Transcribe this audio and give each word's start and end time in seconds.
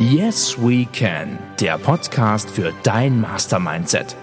Yes 0.00 0.56
We 0.56 0.86
Can, 0.92 1.40
der 1.58 1.76
Podcast 1.76 2.48
für 2.50 2.72
dein 2.84 3.20
Mastermindset. 3.20 4.14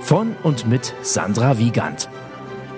Von 0.00 0.36
und 0.44 0.68
mit 0.68 0.94
Sandra 1.02 1.58
Wiegand. 1.58 2.08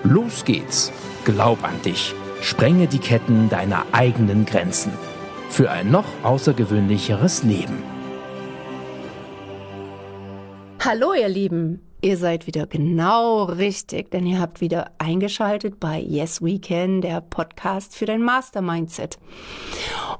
Los 0.03 0.43
geht's. 0.43 0.91
Glaub 1.23 1.63
an 1.63 1.79
dich. 1.83 2.15
Sprenge 2.41 2.87
die 2.87 2.97
Ketten 2.97 3.47
deiner 3.49 3.85
eigenen 3.91 4.47
Grenzen. 4.47 4.91
Für 5.51 5.69
ein 5.69 5.91
noch 5.91 6.07
außergewöhnlicheres 6.23 7.43
Leben. 7.43 7.83
Hallo 10.83 11.13
ihr 11.13 11.29
Lieben. 11.29 11.90
Ihr 12.03 12.17
seid 12.17 12.47
wieder 12.47 12.65
genau 12.65 13.43
richtig, 13.43 14.09
denn 14.09 14.25
ihr 14.25 14.39
habt 14.39 14.59
wieder 14.59 14.89
eingeschaltet 14.97 15.79
bei 15.79 15.99
Yes 15.99 16.41
We 16.41 16.59
Can, 16.59 17.01
der 17.01 17.21
Podcast 17.21 17.95
für 17.95 18.07
dein 18.07 18.23
Mastermindset. 18.23 19.19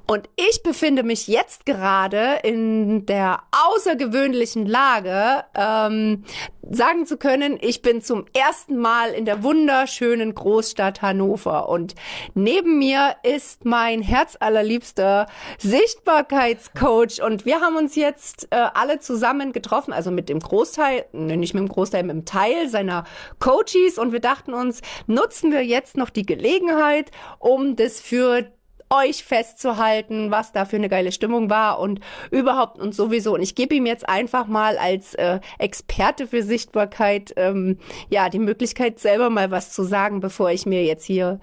Und 0.05 0.29
ich 0.35 0.61
befinde 0.61 1.01
mich 1.01 1.27
jetzt 1.27 1.65
gerade 1.65 2.39
in 2.43 3.07
der 3.07 3.41
außergewöhnlichen 3.51 4.67
Lage, 4.67 5.43
ähm, 5.55 6.23
sagen 6.69 7.05
zu 7.05 7.17
können, 7.17 7.57
ich 7.59 7.81
bin 7.81 8.01
zum 8.01 8.25
ersten 8.33 8.77
Mal 8.77 9.11
in 9.11 9.25
der 9.25 9.43
wunderschönen 9.43 10.35
Großstadt 10.35 11.01
Hannover 11.01 11.67
und 11.69 11.95
neben 12.35 12.77
mir 12.77 13.15
ist 13.23 13.65
mein 13.65 14.01
herzallerliebster 14.01 15.25
Sichtbarkeitscoach 15.57 17.23
und 17.25 17.45
wir 17.45 17.61
haben 17.61 17.75
uns 17.75 17.95
jetzt 17.95 18.47
äh, 18.51 18.67
alle 18.73 18.99
zusammen 18.99 19.51
getroffen, 19.51 19.91
also 19.93 20.11
mit 20.11 20.29
dem 20.29 20.39
Großteil, 20.39 21.05
ne, 21.13 21.37
nicht 21.37 21.53
mit 21.53 21.61
dem 21.61 21.70
Großteil, 21.71 22.03
mit 22.03 22.15
dem 22.15 22.25
Teil 22.25 22.69
seiner 22.69 23.05
Coaches 23.39 23.97
und 23.97 24.11
wir 24.11 24.19
dachten 24.19 24.53
uns, 24.53 24.81
nutzen 25.07 25.51
wir 25.51 25.65
jetzt 25.65 25.97
noch 25.97 26.09
die 26.09 26.25
Gelegenheit, 26.25 27.11
um 27.39 27.75
das 27.75 28.01
für 28.01 28.51
euch 28.91 29.23
festzuhalten, 29.23 30.31
was 30.31 30.51
da 30.51 30.65
für 30.65 30.75
eine 30.75 30.89
geile 30.89 31.11
Stimmung 31.11 31.49
war 31.49 31.79
und 31.79 32.01
überhaupt 32.29 32.77
und 32.77 32.93
sowieso. 32.93 33.33
Und 33.33 33.41
ich 33.41 33.55
gebe 33.55 33.73
ihm 33.73 33.85
jetzt 33.85 34.07
einfach 34.07 34.47
mal 34.47 34.77
als 34.77 35.15
äh, 35.15 35.39
Experte 35.57 36.27
für 36.27 36.43
Sichtbarkeit 36.43 37.33
ähm, 37.37 37.77
ja 38.09 38.29
die 38.29 38.39
Möglichkeit, 38.39 38.99
selber 38.99 39.29
mal 39.29 39.49
was 39.49 39.71
zu 39.71 39.83
sagen, 39.83 40.19
bevor 40.19 40.51
ich 40.51 40.65
mir 40.65 40.83
jetzt 40.83 41.05
hier 41.05 41.39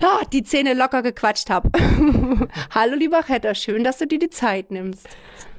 ja, 0.00 0.20
die 0.32 0.44
Zähne 0.44 0.74
locker 0.74 1.02
gequatscht 1.02 1.50
habe. 1.50 1.70
Hallo 2.70 2.94
lieber 2.94 3.22
Hetter, 3.26 3.56
schön, 3.56 3.82
dass 3.82 3.98
du 3.98 4.06
dir 4.06 4.20
die 4.20 4.30
Zeit 4.30 4.70
nimmst. 4.70 5.08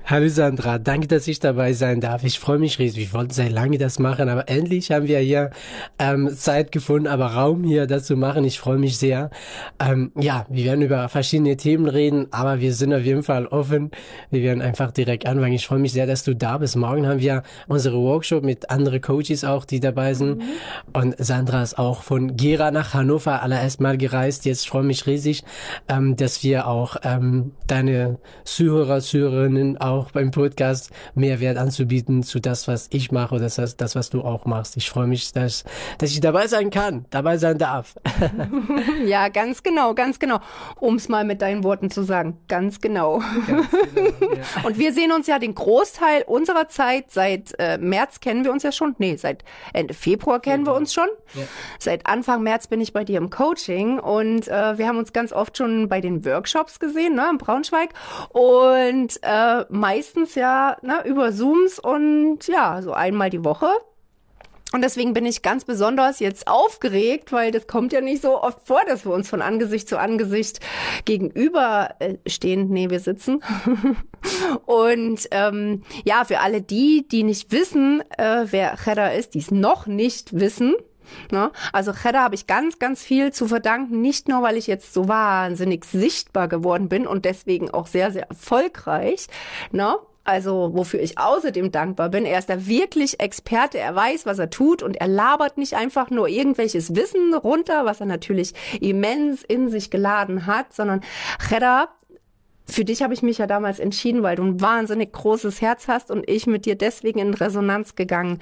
Hallo 0.09 0.27
Sandra, 0.27 0.79
danke, 0.79 1.05
dass 1.05 1.27
ich 1.27 1.39
dabei 1.39 1.73
sein 1.73 2.01
darf. 2.01 2.23
Ich 2.23 2.39
freue 2.39 2.57
mich 2.57 2.79
riesig. 2.79 3.03
Ich 3.03 3.13
wollte 3.13 3.35
seit 3.35 3.51
lange 3.51 3.77
das 3.77 3.99
machen, 3.99 4.27
aber 4.27 4.49
endlich 4.49 4.89
haben 4.89 5.07
wir 5.07 5.19
hier 5.19 5.51
ähm, 5.99 6.35
Zeit 6.35 6.71
gefunden, 6.71 7.05
aber 7.05 7.27
Raum 7.27 7.63
hier 7.63 7.85
das 7.85 8.05
zu 8.05 8.15
machen. 8.15 8.43
Ich 8.43 8.59
freue 8.59 8.79
mich 8.79 8.97
sehr. 8.97 9.29
Ähm, 9.79 10.11
ja, 10.19 10.47
wir 10.49 10.65
werden 10.65 10.81
über 10.81 11.07
verschiedene 11.09 11.57
Themen 11.57 11.87
reden, 11.87 12.25
aber 12.31 12.59
wir 12.59 12.73
sind 12.73 12.91
auf 12.91 13.03
jeden 13.03 13.21
Fall 13.21 13.45
offen. 13.45 13.91
Wir 14.31 14.41
werden 14.41 14.63
einfach 14.63 14.89
direkt 14.89 15.27
anfangen. 15.27 15.53
Ich 15.53 15.67
freue 15.67 15.77
mich 15.77 15.93
sehr, 15.93 16.07
dass 16.07 16.23
du 16.23 16.35
da 16.35 16.57
bist. 16.57 16.75
Morgen 16.75 17.05
haben 17.05 17.19
wir 17.19 17.43
unsere 17.67 17.99
Workshop 17.99 18.43
mit 18.43 18.71
anderen 18.71 19.01
Coaches 19.01 19.43
auch, 19.43 19.63
die 19.63 19.79
dabei 19.79 20.15
sind. 20.15 20.39
Mhm. 20.39 20.43
Und 20.91 21.15
Sandra 21.19 21.61
ist 21.61 21.77
auch 21.77 22.01
von 22.01 22.35
Gera 22.35 22.71
nach 22.71 22.95
Hannover 22.95 23.43
allererst 23.43 23.79
mal 23.79 23.95
gereist. 23.95 24.45
Jetzt 24.45 24.67
freue 24.67 24.81
mich 24.81 25.05
riesig, 25.05 25.43
ähm, 25.87 26.15
dass 26.15 26.41
wir 26.43 26.65
auch 26.65 26.95
ähm, 27.03 27.51
deine 27.67 28.17
Zuhörer, 28.43 29.01
Zuhörerinnen 29.01 29.77
auch 29.77 29.98
auch 29.99 30.11
beim 30.11 30.31
Podcast 30.31 30.91
Mehrwert 31.13 31.57
anzubieten 31.57 32.23
zu 32.23 32.39
das, 32.39 32.67
was 32.67 32.87
ich 32.91 33.11
mache 33.11 33.35
oder 33.35 33.49
das, 33.49 33.75
das 33.75 33.95
was 33.95 34.09
du 34.09 34.21
auch 34.21 34.45
machst. 34.45 34.77
Ich 34.77 34.89
freue 34.89 35.07
mich, 35.07 35.31
dass, 35.33 35.65
dass 35.97 36.11
ich 36.11 36.21
dabei 36.21 36.47
sein 36.47 36.69
kann, 36.69 37.05
dabei 37.09 37.37
sein 37.37 37.57
darf. 37.57 37.95
ja, 39.05 39.27
ganz 39.29 39.63
genau, 39.63 39.93
ganz 39.93 40.19
genau. 40.19 40.39
Um 40.79 40.95
es 40.95 41.09
mal 41.09 41.25
mit 41.25 41.41
deinen 41.41 41.63
Worten 41.63 41.91
zu 41.91 42.03
sagen, 42.03 42.37
ganz 42.47 42.79
genau. 42.79 43.21
Ganz 43.47 43.69
genau 43.95 44.09
ja. 44.19 44.63
Und 44.63 44.77
wir 44.77 44.93
sehen 44.93 45.11
uns 45.11 45.27
ja 45.27 45.39
den 45.39 45.55
Großteil 45.55 46.23
unserer 46.23 46.69
Zeit, 46.69 47.11
seit 47.11 47.53
äh, 47.59 47.77
März 47.77 48.19
kennen 48.19 48.43
wir 48.43 48.51
uns 48.51 48.63
ja 48.63 48.71
schon, 48.71 48.95
nee, 48.97 49.15
seit 49.15 49.43
Ende 49.73 49.93
Februar 49.93 50.39
kennen 50.39 50.65
ja. 50.65 50.71
wir 50.71 50.75
uns 50.75 50.93
schon. 50.93 51.07
Ja. 51.33 51.43
Seit 51.79 52.07
Anfang 52.07 52.43
März 52.43 52.67
bin 52.67 52.81
ich 52.81 52.93
bei 52.93 53.03
dir 53.03 53.17
im 53.17 53.29
Coaching 53.29 53.99
und 53.99 54.47
äh, 54.47 54.77
wir 54.77 54.87
haben 54.87 54.97
uns 54.97 55.13
ganz 55.13 55.33
oft 55.33 55.57
schon 55.57 55.89
bei 55.89 56.01
den 56.01 56.25
Workshops 56.25 56.79
gesehen, 56.79 57.15
ne, 57.15 57.27
in 57.31 57.37
Braunschweig. 57.37 57.89
Und 58.29 59.19
äh, 59.21 59.65
meistens 59.79 60.35
ja 60.35 60.77
ne, 60.81 61.03
über 61.05 61.31
Zooms 61.31 61.79
und 61.79 62.47
ja, 62.47 62.81
so 62.81 62.93
einmal 62.93 63.29
die 63.29 63.43
Woche. 63.43 63.69
Und 64.71 64.83
deswegen 64.83 65.13
bin 65.13 65.25
ich 65.25 65.41
ganz 65.41 65.65
besonders 65.65 66.19
jetzt 66.19 66.47
aufgeregt, 66.47 67.31
weil 67.31 67.49
das 67.51 67.65
kommt 67.65 67.91
ja 67.91 68.01
nicht 68.01 68.21
so 68.21 68.39
oft 68.39 68.67
vor, 68.67 68.81
dass 68.87 69.03
wir 69.03 69.11
uns 69.13 69.27
von 69.27 69.41
Angesicht 69.41 69.89
zu 69.89 69.97
Angesicht 69.97 70.59
gegenüber 71.05 71.95
äh. 71.99 72.17
Nee, 72.43 72.91
wir 72.91 72.99
sitzen. 72.99 73.41
und 74.67 75.27
ähm, 75.31 75.81
ja, 76.03 76.23
für 76.23 76.39
alle 76.39 76.61
die, 76.61 77.07
die 77.07 77.23
nicht 77.23 77.51
wissen, 77.51 78.03
äh, 78.15 78.45
wer 78.51 78.75
Cheddar 78.75 79.15
ist, 79.15 79.33
die 79.33 79.39
es 79.39 79.49
noch 79.49 79.87
nicht 79.87 80.39
wissen, 80.39 80.75
Ne? 81.31 81.51
Also 81.73 81.91
Cheddar 81.93 82.23
habe 82.23 82.35
ich 82.35 82.47
ganz, 82.47 82.79
ganz 82.79 83.03
viel 83.03 83.31
zu 83.33 83.47
verdanken, 83.47 84.01
nicht 84.01 84.27
nur, 84.27 84.41
weil 84.41 84.57
ich 84.57 84.67
jetzt 84.67 84.93
so 84.93 85.07
wahnsinnig 85.07 85.85
sichtbar 85.85 86.47
geworden 86.47 86.89
bin 86.89 87.07
und 87.07 87.25
deswegen 87.25 87.71
auch 87.71 87.87
sehr, 87.87 88.11
sehr 88.11 88.29
erfolgreich. 88.29 89.27
Ne? 89.71 89.95
Also 90.23 90.71
wofür 90.73 91.01
ich 91.01 91.17
außerdem 91.17 91.71
dankbar 91.71 92.09
bin, 92.09 92.25
er 92.25 92.37
ist 92.37 92.49
da 92.49 92.67
wirklich 92.67 93.19
Experte, 93.19 93.79
er 93.79 93.95
weiß, 93.95 94.27
was 94.27 94.37
er 94.37 94.51
tut 94.51 94.83
und 94.83 94.97
er 94.97 95.07
labert 95.07 95.57
nicht 95.57 95.73
einfach 95.73 96.11
nur 96.11 96.27
irgendwelches 96.27 96.95
Wissen 96.95 97.33
runter, 97.33 97.85
was 97.85 97.99
er 97.99 98.05
natürlich 98.05 98.53
immens 98.79 99.43
in 99.43 99.69
sich 99.69 99.89
geladen 99.89 100.45
hat, 100.45 100.73
sondern 100.73 101.01
Cheddar 101.39 101.89
für 102.67 102.85
dich 102.85 103.01
habe 103.01 103.15
ich 103.15 103.23
mich 103.23 103.39
ja 103.39 103.47
damals 103.47 103.79
entschieden, 103.79 104.21
weil 104.21 104.35
du 104.35 104.43
ein 104.43 104.61
wahnsinnig 104.61 105.11
großes 105.11 105.61
Herz 105.61 105.87
hast 105.87 106.11
und 106.11 106.29
ich 106.29 106.45
mit 106.45 106.67
dir 106.67 106.75
deswegen 106.75 107.17
in 107.17 107.33
Resonanz 107.33 107.95
gegangen 107.95 108.37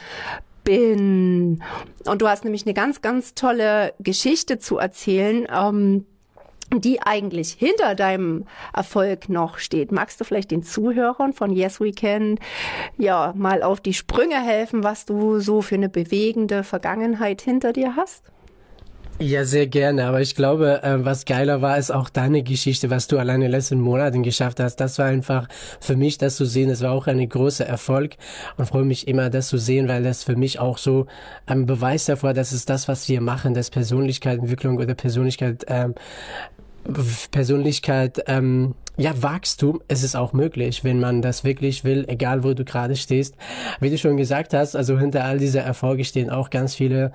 bin. 0.67 1.63
Und 2.05 2.22
du 2.22 2.28
hast 2.28 2.44
nämlich 2.44 2.66
eine 2.66 2.73
ganz, 2.73 3.01
ganz 3.01 3.33
tolle 3.33 3.94
Geschichte 4.00 4.59
zu 4.59 4.78
erzählen. 4.78 5.47
Ähm, 5.50 6.05
die 6.75 7.01
eigentlich 7.01 7.53
hinter 7.53 7.95
deinem 7.95 8.44
Erfolg 8.73 9.29
noch 9.29 9.57
steht. 9.57 9.94
Magst 9.94 10.19
du 10.19 10.25
vielleicht 10.25 10.51
den 10.51 10.63
Zuhörern 10.63 11.31
von 11.31 11.50
Yes 11.53 11.79
We 11.79 11.94
Can 11.94 12.38
ja 12.97 13.33
mal 13.38 13.63
auf 13.63 13.79
die 13.79 13.94
Sprünge 13.94 14.35
helfen, 14.35 14.83
was 14.83 15.06
du 15.06 15.39
so 15.39 15.61
für 15.61 15.75
eine 15.75 15.88
bewegende 15.88 16.66
Vergangenheit 16.66 17.41
hinter 17.41 17.72
dir 17.72 17.95
hast? 17.95 18.22
Ja, 19.19 19.45
sehr 19.45 19.66
gerne. 19.66 20.05
Aber 20.05 20.22
ich 20.22 20.35
glaube, 20.35 20.83
äh, 20.83 21.03
was 21.03 21.25
geiler 21.25 21.59
war, 21.63 21.79
ist 21.79 21.89
auch 21.89 22.07
deine 22.07 22.44
Geschichte, 22.44 22.91
was 22.91 23.07
du 23.07 23.17
alleine 23.17 23.45
in 23.45 23.50
den 23.50 23.51
letzten 23.51 23.79
Monaten 23.79 24.22
geschafft 24.22 24.59
hast. 24.59 24.75
Das 24.75 25.00
war 25.00 25.07
einfach 25.07 25.47
für 25.79 25.95
mich, 25.95 26.19
das 26.19 26.35
zu 26.35 26.45
sehen. 26.45 26.69
Das 26.69 26.81
war 26.81 26.91
auch 26.91 27.07
ein 27.07 27.27
großer 27.27 27.66
Erfolg 27.66 28.16
und 28.57 28.67
freue 28.67 28.83
mich 28.83 29.07
immer, 29.07 29.31
das 29.31 29.47
zu 29.47 29.57
sehen, 29.57 29.88
weil 29.88 30.03
das 30.03 30.23
für 30.23 30.35
mich 30.35 30.59
auch 30.59 30.77
so 30.77 31.07
ein 31.47 31.66
Beweis 31.66 32.06
davor, 32.06 32.33
dass 32.33 32.51
es 32.51 32.66
das, 32.66 32.88
was 32.88 33.09
wir 33.09 33.19
machen, 33.19 33.56
das 33.56 33.72
Persönlichkeitsentwicklung 33.72 34.77
oder 34.77 34.94
Persönlichkeit, 34.94 35.66
ähm, 35.67 35.95
Persönlichkeit, 37.31 38.23
ähm, 38.27 38.75
ja, 38.99 39.21
Wachstum, 39.21 39.79
es 39.87 40.01
ist 40.01 40.15
auch 40.15 40.33
möglich, 40.33 40.83
wenn 40.83 40.99
man 40.99 41.21
das 41.21 41.43
wirklich 41.43 41.83
will, 41.83 42.05
egal 42.07 42.43
wo 42.43 42.55
du 42.55 42.65
gerade 42.65 42.95
stehst. 42.95 43.35
Wie 43.79 43.91
du 43.91 43.97
schon 43.99 44.17
gesagt 44.17 44.55
hast, 44.55 44.75
also 44.75 44.97
hinter 44.97 45.23
all 45.23 45.37
dieser 45.37 45.61
Erfolge 45.61 46.03
stehen 46.03 46.31
auch 46.31 46.49
ganz 46.49 46.73
viele 46.73 47.11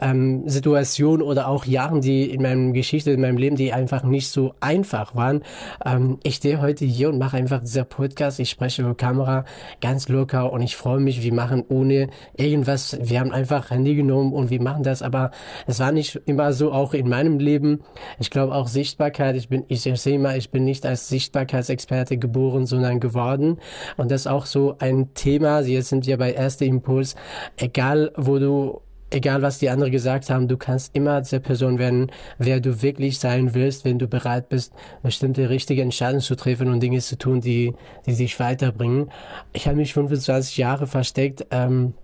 ähm, 0.00 0.48
Situationen 0.48 1.22
oder 1.26 1.48
auch 1.48 1.64
Jahren, 1.64 2.00
die 2.00 2.30
in 2.30 2.40
meinem 2.40 2.72
Geschichte, 2.72 3.10
in 3.10 3.20
meinem 3.20 3.36
Leben, 3.36 3.56
die 3.56 3.72
einfach 3.72 4.04
nicht 4.04 4.28
so 4.28 4.54
einfach 4.60 5.16
waren. 5.16 5.42
Ähm, 5.84 6.20
ich 6.22 6.36
stehe 6.36 6.60
heute 6.60 6.84
hier 6.84 7.08
und 7.08 7.18
mache 7.18 7.36
einfach 7.36 7.60
dieser 7.60 7.84
Podcast. 7.84 8.38
Ich 8.38 8.50
spreche 8.50 8.82
über 8.82 8.94
Kamera 8.94 9.44
ganz 9.80 10.08
locker 10.08 10.52
und 10.52 10.62
ich 10.62 10.76
freue 10.76 11.00
mich. 11.00 11.24
Wir 11.24 11.34
machen 11.34 11.64
ohne 11.68 12.10
irgendwas. 12.36 12.96
Wir 13.02 13.18
haben 13.18 13.32
einfach 13.32 13.70
Handy 13.70 13.96
genommen 13.96 14.32
und 14.32 14.50
wir 14.50 14.62
machen 14.62 14.84
das. 14.84 15.02
Aber 15.02 15.32
es 15.66 15.80
war 15.80 15.90
nicht 15.90 16.20
immer 16.26 16.52
so, 16.52 16.70
auch 16.70 16.94
in 16.94 17.08
meinem 17.08 17.40
Leben. 17.40 17.80
Ich 18.20 18.30
glaube 18.30 18.54
auch 18.54 18.68
Sichtbarkeit. 18.68 19.13
Ich 19.18 19.48
bin, 19.48 19.64
ich 19.68 19.82
sehe 19.82 20.18
mal, 20.18 20.36
ich 20.36 20.50
bin 20.50 20.64
nicht 20.64 20.84
als 20.84 21.08
Sichtbarkeit 21.08 21.64
Sichtbarkeitsexperte 21.64 22.18
geboren, 22.18 22.66
sondern 22.66 23.00
geworden. 23.00 23.58
Und 23.96 24.10
das 24.10 24.22
ist 24.22 24.26
auch 24.26 24.46
so 24.46 24.76
ein 24.78 25.14
Thema. 25.14 25.60
Jetzt 25.60 25.88
sind 25.88 26.06
wir 26.06 26.16
bei 26.18 26.32
Erster 26.32 26.64
Impuls. 26.64 27.16
Egal, 27.56 28.12
wo 28.16 28.38
du 28.38 28.80
egal 29.10 29.42
was 29.42 29.58
die 29.58 29.70
anderen 29.70 29.92
gesagt 29.92 30.28
haben, 30.28 30.48
du 30.48 30.56
kannst 30.56 30.94
immer 30.96 31.20
der 31.20 31.38
Person 31.38 31.78
werden, 31.78 32.10
wer 32.38 32.58
du 32.60 32.82
wirklich 32.82 33.20
sein 33.20 33.54
willst, 33.54 33.84
wenn 33.84 33.98
du 33.98 34.08
bereit 34.08 34.48
bist, 34.48 34.72
bestimmte 35.02 35.50
richtige 35.50 35.82
Entscheidungen 35.82 36.20
zu 36.20 36.34
treffen 36.34 36.68
und 36.68 36.80
Dinge 36.80 36.98
zu 36.98 37.16
tun, 37.16 37.40
die, 37.40 37.74
die 38.06 38.16
dich 38.16 38.40
weiterbringen. 38.40 39.10
Ich 39.52 39.68
habe 39.68 39.76
mich 39.76 39.94
25 39.94 40.56
Jahre 40.56 40.88
versteckt. 40.88 41.46
Ähm, 41.52 41.94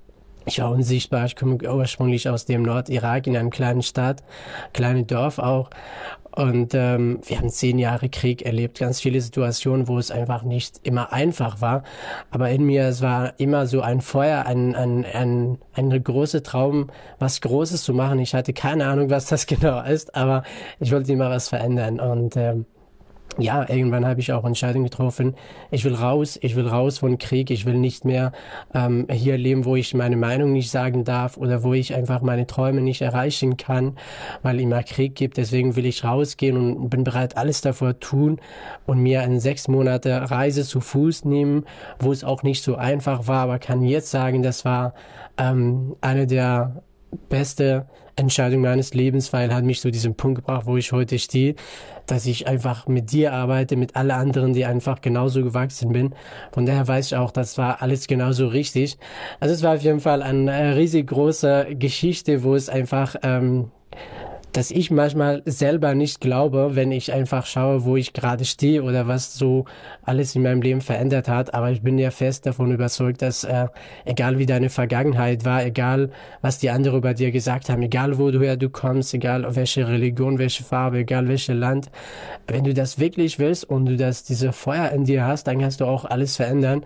ich 0.51 0.61
war 0.61 0.73
unsichtbar. 0.73 1.27
Ich 1.27 1.37
komme 1.37 1.59
ursprünglich 1.63 2.29
aus 2.29 2.45
dem 2.45 2.63
Nordirak 2.63 3.27
in 3.27 3.37
einem 3.37 3.51
kleinen 3.51 3.83
Stadt, 3.83 4.23
kleinen 4.73 5.07
Dorf 5.07 5.39
auch. 5.39 5.71
Und 6.33 6.75
ähm, 6.75 7.21
wir 7.25 7.39
haben 7.39 7.51
zehn 7.51 7.79
Jahre 7.79 8.09
Krieg 8.09 8.43
erlebt, 8.43 8.79
ganz 8.79 9.01
viele 9.01 9.21
Situationen, 9.21 9.89
wo 9.89 9.99
es 9.99 10.11
einfach 10.11 10.43
nicht 10.43 10.81
immer 10.85 11.13
einfach 11.13 11.61
war. 11.61 11.83
Aber 12.31 12.51
in 12.51 12.65
mir, 12.65 12.85
es 12.85 13.01
war 13.01 13.39
immer 13.39 13.67
so 13.67 13.81
ein 13.81 14.01
Feuer, 14.01 14.47
ein, 14.47 14.75
ein, 14.75 15.05
ein, 15.05 15.59
ein 15.75 16.05
großer 16.05 16.43
Traum, 16.43 16.89
was 17.19 17.41
Großes 17.41 17.83
zu 17.83 17.95
machen. 17.95 18.19
Ich 18.21 18.35
hatte 18.35 18.53
keine 18.53 18.87
Ahnung, 18.87 19.11
was 19.11 19.27
das 19.27 19.47
genau 19.47 19.83
ist, 19.83 20.15
aber 20.15 20.43
ich 20.79 20.93
wollte 20.93 21.13
immer 21.13 21.31
was 21.31 21.49
verändern. 21.49 22.01
Und 22.01 22.37
ähm, 22.37 22.67
ja, 23.39 23.69
irgendwann 23.69 24.07
habe 24.07 24.21
ich 24.21 24.33
auch 24.33 24.45
Entscheidungen 24.45 24.85
getroffen. 24.85 25.35
Ich 25.71 25.85
will 25.85 25.95
raus, 25.95 26.39
ich 26.43 26.57
will 26.57 26.67
raus 26.67 26.99
von 26.99 27.19
Krieg, 27.19 27.51
ich 27.51 27.65
will 27.65 27.79
nicht 27.79 28.05
mehr 28.05 28.33
ähm, 28.75 29.07
hier 29.11 29.39
leben, 29.39 29.65
wo 29.65 29.77
ich 29.77 29.95
meine 29.95 30.17
Meinung 30.17 30.53
nicht 30.53 30.71
sagen 30.71 31.05
darf 31.05 31.37
oder 31.37 31.63
wo 31.63 31.73
ich 31.73 31.95
einfach 31.95 32.23
meine 32.23 32.47
Träume 32.47 32.81
nicht 32.81 33.01
erreichen 33.03 33.57
kann, 33.57 33.97
weil 34.43 34.61
immer 34.61 34.83
Krieg 34.83 35.15
gibt. 35.15 35.37
Deswegen 35.37 35.77
will 35.77 35.87
ich 35.87 36.05
rausgehen 36.05 36.57
und 36.57 36.91
bin 36.91 37.05
bereit, 37.05 37.37
alles 37.37 37.61
davor 37.61 37.99
tun 38.01 38.41
und 38.87 39.01
mir 39.01 39.23
eine 39.23 39.41
sechs 39.41 39.69
Monate 39.69 40.31
Reise 40.31 40.65
zu 40.65 40.81
Fuß 40.81 41.25
nehmen, 41.25 41.65
wo 41.99 42.13
es 42.13 42.25
auch 42.25 42.43
nicht 42.43 42.63
so 42.63 42.77
einfach 42.77 43.29
war, 43.29 43.43
aber 43.43 43.59
kann 43.59 43.83
jetzt 43.83 44.11
sagen, 44.11 44.43
das 44.43 44.65
war 44.65 44.95
ähm, 45.39 45.97
eine 46.01 46.27
der 46.27 46.83
beste 47.29 47.87
Entscheidung 48.17 48.61
meines 48.61 48.95
Lebens, 48.95 49.33
weil 49.33 49.53
hat 49.55 49.65
mich 49.65 49.81
zu 49.81 49.91
diesem 49.91 50.15
Punkt 50.15 50.37
gebracht, 50.41 50.67
wo 50.67 50.77
ich 50.77 50.93
heute 50.93 51.19
stehe, 51.19 51.55
dass 52.07 52.27
ich 52.27 52.47
einfach 52.47 52.87
mit 52.87 53.13
dir 53.13 53.33
arbeite, 53.33 53.77
mit 53.77 53.97
alle 53.97 54.15
anderen, 54.15 54.53
die 54.53 54.65
einfach 54.65 55.01
genauso 55.01 55.43
gewachsen 55.43 55.93
bin. 55.93 56.15
Von 56.53 56.67
daher 56.67 56.87
weiß 56.87 57.07
ich 57.07 57.17
auch, 57.17 57.31
das 57.31 57.57
war 57.59 57.83
alles 57.83 58.07
genauso 58.07 58.49
richtig. 58.49 58.99
Also 59.39 59.55
es 59.55 59.63
war 59.63 59.75
auf 59.75 59.83
jeden 59.83 60.01
Fall 60.01 60.23
eine 60.23 60.77
riesig 60.77 61.09
große 61.09 61.69
Geschichte, 61.79 62.43
wo 62.43 62.55
es 62.55 62.69
einfach 62.69 63.17
ähm, 63.23 63.71
dass 64.53 64.71
ich 64.71 64.91
manchmal 64.91 65.43
selber 65.45 65.95
nicht 65.95 66.21
glaube, 66.21 66.71
wenn 66.75 66.93
ich 66.93 67.13
einfach 67.13 67.47
schaue, 67.47 67.85
wo 67.85 67.97
ich 67.97 68.13
gerade 68.13 68.45
stehe 68.45 68.83
oder 68.83 69.07
was 69.07 69.35
so 69.35 69.65
alles 70.03 70.35
in 70.35 70.43
meinem 70.43 70.63
Leben 70.63 70.81
verändert 70.81 71.29
hat. 71.29 71.55
Aber 71.55 71.71
ich 71.71 71.83
bin 71.83 71.99
ja 71.99 72.11
fest 72.11 72.47
davon 72.47 72.73
überzeugt, 72.73 73.23
dass 73.23 73.45
äh, 73.45 73.69
egal 74.05 74.39
wie 74.39 74.47
deine 74.47 74.71
Vergangenheit 74.71 75.45
war, 75.45 75.65
egal 75.65 76.11
was 76.41 76.59
die 76.59 76.71
anderen 76.71 76.99
über 76.99 77.15
dir 77.15 77.31
gesagt 77.31 77.69
haben, 77.69 77.83
egal 77.83 78.19
woher 78.19 78.57
du 78.57 78.71
kommst, 78.71 79.15
egal 79.15 79.47
welche 79.55 79.87
Religion, 79.87 80.39
welche 80.39 80.65
Farbe, 80.65 80.99
egal 80.99 81.29
welches 81.29 81.55
Land, 81.55 81.91
wenn 82.47 82.65
du 82.65 82.75
das 82.75 82.99
wirklich 82.99 83.39
willst 83.39 83.65
und 83.69 83.87
du 83.87 83.97
das 83.97 84.25
diese 84.25 84.53
Feuer 84.53 84.91
in 84.91 85.05
dir 85.05 85.25
hast, 85.25 85.47
dann 85.47 85.61
kannst 85.61 85.81
du 85.81 85.85
auch 85.85 86.05
alles 86.05 86.37
verändern. 86.37 86.85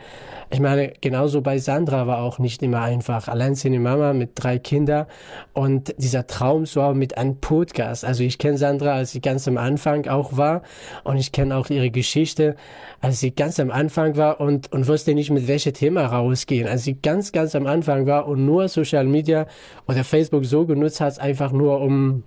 Ich 0.50 0.60
meine, 0.60 0.92
genauso 1.00 1.40
bei 1.40 1.58
Sandra 1.58 2.06
war 2.06 2.18
auch 2.18 2.38
nicht 2.38 2.62
immer 2.62 2.82
einfach. 2.82 3.28
Alleinziehende 3.28 3.80
Mama 3.80 4.12
mit 4.12 4.32
drei 4.34 4.58
Kindern 4.58 5.06
und 5.52 5.94
dieser 5.98 6.26
Traum 6.26 6.66
so 6.66 6.94
mit 6.94 7.16
einem 7.16 7.40
Podcast. 7.54 8.04
Also 8.04 8.24
ich 8.24 8.38
kenne 8.38 8.58
Sandra, 8.58 8.94
als 8.94 9.12
sie 9.12 9.20
ganz 9.20 9.46
am 9.46 9.58
Anfang 9.58 10.08
auch 10.08 10.36
war 10.36 10.62
und 11.04 11.18
ich 11.18 11.30
kenne 11.30 11.56
auch 11.56 11.70
ihre 11.70 11.88
Geschichte, 11.90 12.56
als 13.00 13.20
sie 13.20 13.30
ganz 13.30 13.60
am 13.60 13.70
Anfang 13.70 14.16
war 14.16 14.40
und, 14.40 14.72
und 14.72 14.88
wusste 14.88 15.14
nicht, 15.14 15.30
mit 15.30 15.46
welchem 15.46 15.72
Thema 15.72 16.04
rausgehen. 16.06 16.66
Als 16.66 16.82
sie 16.82 16.94
ganz, 17.00 17.30
ganz 17.30 17.54
am 17.54 17.68
Anfang 17.68 18.08
war 18.08 18.26
und 18.26 18.44
nur 18.44 18.66
Social 18.66 19.04
Media 19.04 19.46
oder 19.86 20.02
Facebook 20.02 20.44
so 20.44 20.66
genutzt 20.66 21.00
hat, 21.00 21.20
einfach 21.20 21.52
nur 21.52 21.80
um 21.80 22.24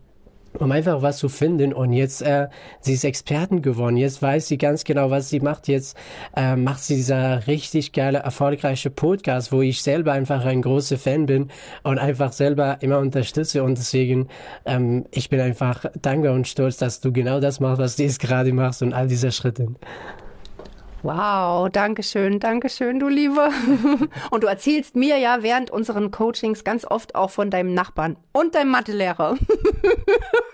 um 0.59 0.71
einfach 0.71 1.01
was 1.01 1.17
zu 1.17 1.29
finden. 1.29 1.73
Und 1.73 1.93
jetzt, 1.93 2.21
äh, 2.21 2.47
sie 2.81 2.93
ist 2.93 3.03
Experten 3.03 3.61
geworden. 3.61 3.97
Jetzt 3.97 4.21
weiß 4.21 4.47
sie 4.47 4.57
ganz 4.57 4.83
genau, 4.83 5.09
was 5.09 5.29
sie 5.29 5.39
macht. 5.39 5.67
Jetzt 5.67 5.97
äh, 6.35 6.55
macht 6.55 6.83
sie 6.83 6.95
dieser 6.95 7.47
richtig 7.47 7.91
geile, 7.91 8.19
erfolgreiche 8.19 8.89
Podcast, 8.89 9.51
wo 9.51 9.61
ich 9.61 9.81
selber 9.81 10.13
einfach 10.13 10.45
ein 10.45 10.61
großer 10.61 10.97
Fan 10.97 11.25
bin 11.25 11.49
und 11.83 11.99
einfach 11.99 12.31
selber 12.31 12.77
immer 12.81 12.99
unterstütze. 12.99 13.63
Und 13.63 13.77
deswegen, 13.77 14.27
ähm, 14.65 15.05
ich 15.11 15.29
bin 15.29 15.39
einfach 15.39 15.85
dankbar 16.01 16.33
und 16.33 16.47
stolz, 16.47 16.77
dass 16.77 17.01
du 17.01 17.11
genau 17.11 17.39
das 17.39 17.59
machst, 17.59 17.81
was 17.81 17.95
du 17.95 18.03
jetzt 18.03 18.19
gerade 18.19 18.53
machst 18.53 18.81
und 18.81 18.93
all 18.93 19.07
diese 19.07 19.31
Schritte. 19.31 19.67
Wow, 21.03 21.69
danke 21.69 22.01
schön, 22.01 22.39
danke 22.39 22.69
schön, 22.69 22.99
du 22.99 23.07
Liebe. 23.07 23.49
Und 24.31 24.43
du 24.43 24.47
erzählst 24.47 24.95
mir 24.95 25.17
ja 25.17 25.37
während 25.41 25.69
unseren 25.69 26.11
Coachings 26.11 26.63
ganz 26.63 26.85
oft 26.85 27.15
auch 27.15 27.29
von 27.29 27.51
deinem 27.51 27.73
Nachbarn 27.73 28.17
und 28.33 28.55
deinem 28.55 28.71
Mathelehrer. 28.71 29.37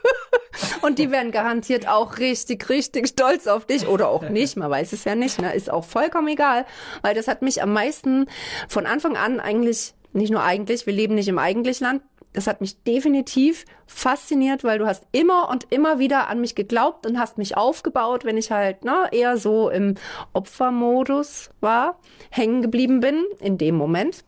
Und 0.83 0.99
die 0.99 1.11
werden 1.11 1.31
garantiert 1.31 1.87
auch 1.87 2.17
richtig, 2.17 2.69
richtig 2.69 3.07
stolz 3.07 3.47
auf 3.47 3.65
dich 3.65 3.87
oder 3.87 4.09
auch 4.09 4.27
nicht. 4.29 4.57
Man 4.57 4.69
weiß 4.69 4.91
es 4.91 5.05
ja 5.05 5.15
nicht. 5.15 5.41
Ne? 5.41 5.53
Ist 5.53 5.71
auch 5.71 5.85
vollkommen 5.85 6.27
egal, 6.27 6.65
weil 7.01 7.15
das 7.15 7.29
hat 7.29 7.41
mich 7.41 7.63
am 7.63 7.71
meisten 7.71 8.27
von 8.67 8.85
Anfang 8.85 9.15
an 9.15 9.39
eigentlich, 9.39 9.93
nicht 10.11 10.31
nur 10.31 10.43
eigentlich, 10.43 10.85
wir 10.85 10.93
leben 10.93 11.15
nicht 11.15 11.29
im 11.29 11.39
Eigentlichland, 11.39 12.01
das 12.33 12.47
hat 12.47 12.59
mich 12.59 12.83
definitiv 12.83 13.63
fasziniert, 13.85 14.63
weil 14.63 14.79
du 14.79 14.85
hast 14.85 15.05
immer 15.11 15.49
und 15.49 15.71
immer 15.71 15.99
wieder 15.99 16.27
an 16.27 16.41
mich 16.41 16.53
geglaubt 16.53 17.05
und 17.05 17.17
hast 17.17 17.37
mich 17.37 17.55
aufgebaut, 17.55 18.25
wenn 18.25 18.37
ich 18.37 18.51
halt 18.51 18.83
ne, 18.83 19.07
eher 19.11 19.37
so 19.37 19.69
im 19.69 19.95
Opfermodus 20.33 21.51
war, 21.61 21.99
hängen 22.29 22.61
geblieben 22.61 22.99
bin 22.99 23.23
in 23.39 23.57
dem 23.57 23.75
Moment. 23.75 24.25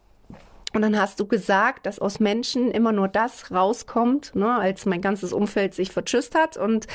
Und 0.76 0.82
dann 0.82 1.00
hast 1.00 1.22
du 1.22 1.26
gesagt, 1.26 1.86
dass 1.86 2.00
aus 2.00 2.20
Menschen 2.20 2.70
immer 2.70 2.92
nur 2.92 3.08
das 3.08 3.50
rauskommt, 3.50 4.36
ne, 4.36 4.56
als 4.56 4.86
mein 4.86 5.00
ganzes 5.00 5.32
Umfeld 5.32 5.74
sich 5.74 5.90
vertschüsst 5.90 6.36
hat. 6.36 6.58
Und 6.58 6.88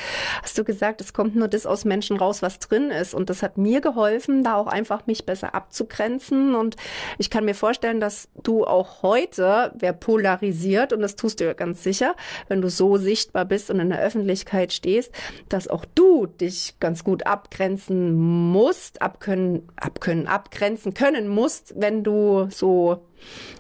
hast 0.43 0.59
du 0.59 0.65
gesagt, 0.65 1.01
es 1.01 1.15
kommt 1.15 1.35
nur 1.35 1.49
das 1.49 1.65
aus 1.65 1.87
Menschen 1.87 2.19
raus, 2.19 2.43
was 2.43 2.59
drin 2.59 2.91
ist. 2.91 3.15
Und 3.15 3.31
das 3.31 3.43
hat 3.43 3.57
mir 3.57 3.81
geholfen, 3.81 4.45
da 4.45 4.57
auch 4.57 4.67
einfach 4.67 5.07
mich 5.07 5.25
besser 5.25 5.55
abzugrenzen. 5.55 6.55
Und 6.55 6.77
ich 7.17 7.31
kann 7.31 7.47
mir 7.47 7.55
vorstellen, 7.55 8.01
dass 8.01 8.29
du 8.43 8.67
auch 8.67 9.03
heute, 9.03 9.73
wer 9.79 9.95
polarisiert, 9.95 10.93
und 10.93 11.01
das 11.01 11.17
tust 11.17 11.41
du 11.41 11.45
ja 11.47 11.55
ganz 11.55 11.83
sicher, 11.83 12.17
wenn 12.49 12.61
du 12.61 12.69
so 12.69 12.99
sichtbar 12.99 13.47
bist 13.47 13.71
und 13.71 13.81
in 13.81 13.89
der 13.89 14.03
Öffentlichkeit 14.03 14.75
stehst, 14.75 15.11
dass 15.49 15.69
auch 15.69 15.87
du 15.95 16.27
dich 16.27 16.75
ganz 16.81 17.03
gut 17.03 17.27
abgrenzen 17.27 18.13
musst, 18.53 19.01
abkönnen, 19.01 19.67
abkönnen, 19.77 20.27
abgrenzen 20.27 20.93
können 20.93 21.29
musst, 21.29 21.73
wenn 21.81 22.05
du 22.05 22.47
so 22.51 23.07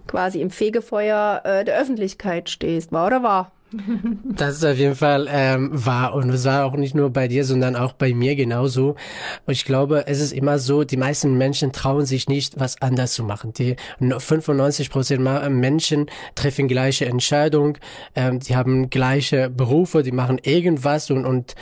quasi 0.06 0.40
im 0.40 0.50
Fegefeuer 0.50 1.42
äh, 1.44 1.64
der 1.64 1.78
Öffentlichkeit 1.78 2.50
stehst. 2.50 2.92
War 2.92 3.06
oder 3.06 3.22
war? 3.22 3.52
Das 4.24 4.56
ist 4.56 4.64
auf 4.64 4.76
jeden 4.76 4.96
Fall 4.96 5.28
ähm, 5.30 5.70
wahr 5.72 6.14
und 6.14 6.30
es 6.30 6.44
war 6.44 6.64
auch 6.64 6.74
nicht 6.74 6.94
nur 6.94 7.10
bei 7.10 7.28
dir, 7.28 7.44
sondern 7.44 7.76
auch 7.76 7.92
bei 7.92 8.14
mir 8.14 8.34
genauso. 8.34 8.96
Und 9.46 9.52
ich 9.52 9.64
glaube, 9.64 10.06
es 10.06 10.20
ist 10.20 10.32
immer 10.32 10.58
so, 10.58 10.82
die 10.82 10.96
meisten 10.96 11.38
Menschen 11.38 11.72
trauen 11.72 12.04
sich 12.04 12.28
nicht, 12.28 12.58
was 12.58 12.82
anders 12.82 13.12
zu 13.12 13.22
machen. 13.22 13.52
Die 13.52 13.76
95 14.00 14.90
Prozent 14.90 15.22
Menschen 15.50 16.06
treffen 16.34 16.66
gleiche 16.66 17.06
Entscheidungen, 17.06 17.78
ähm, 18.16 18.40
die 18.40 18.56
haben 18.56 18.90
gleiche 18.90 19.50
Berufe, 19.50 20.02
die 20.02 20.12
machen 20.12 20.40
irgendwas 20.42 21.10
und, 21.10 21.24
und 21.24 21.54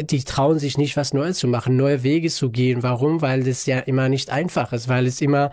die 0.00 0.24
trauen 0.24 0.58
sich 0.58 0.78
nicht, 0.78 0.96
was 0.96 1.12
Neues 1.12 1.38
zu 1.38 1.48
machen, 1.48 1.76
neue 1.76 2.02
Wege 2.02 2.30
zu 2.30 2.50
gehen. 2.50 2.82
Warum? 2.82 3.20
Weil 3.20 3.42
das 3.42 3.66
ja 3.66 3.80
immer 3.80 4.08
nicht 4.08 4.30
einfach 4.30 4.72
ist, 4.72 4.88
weil 4.88 5.06
es 5.06 5.20
immer 5.20 5.50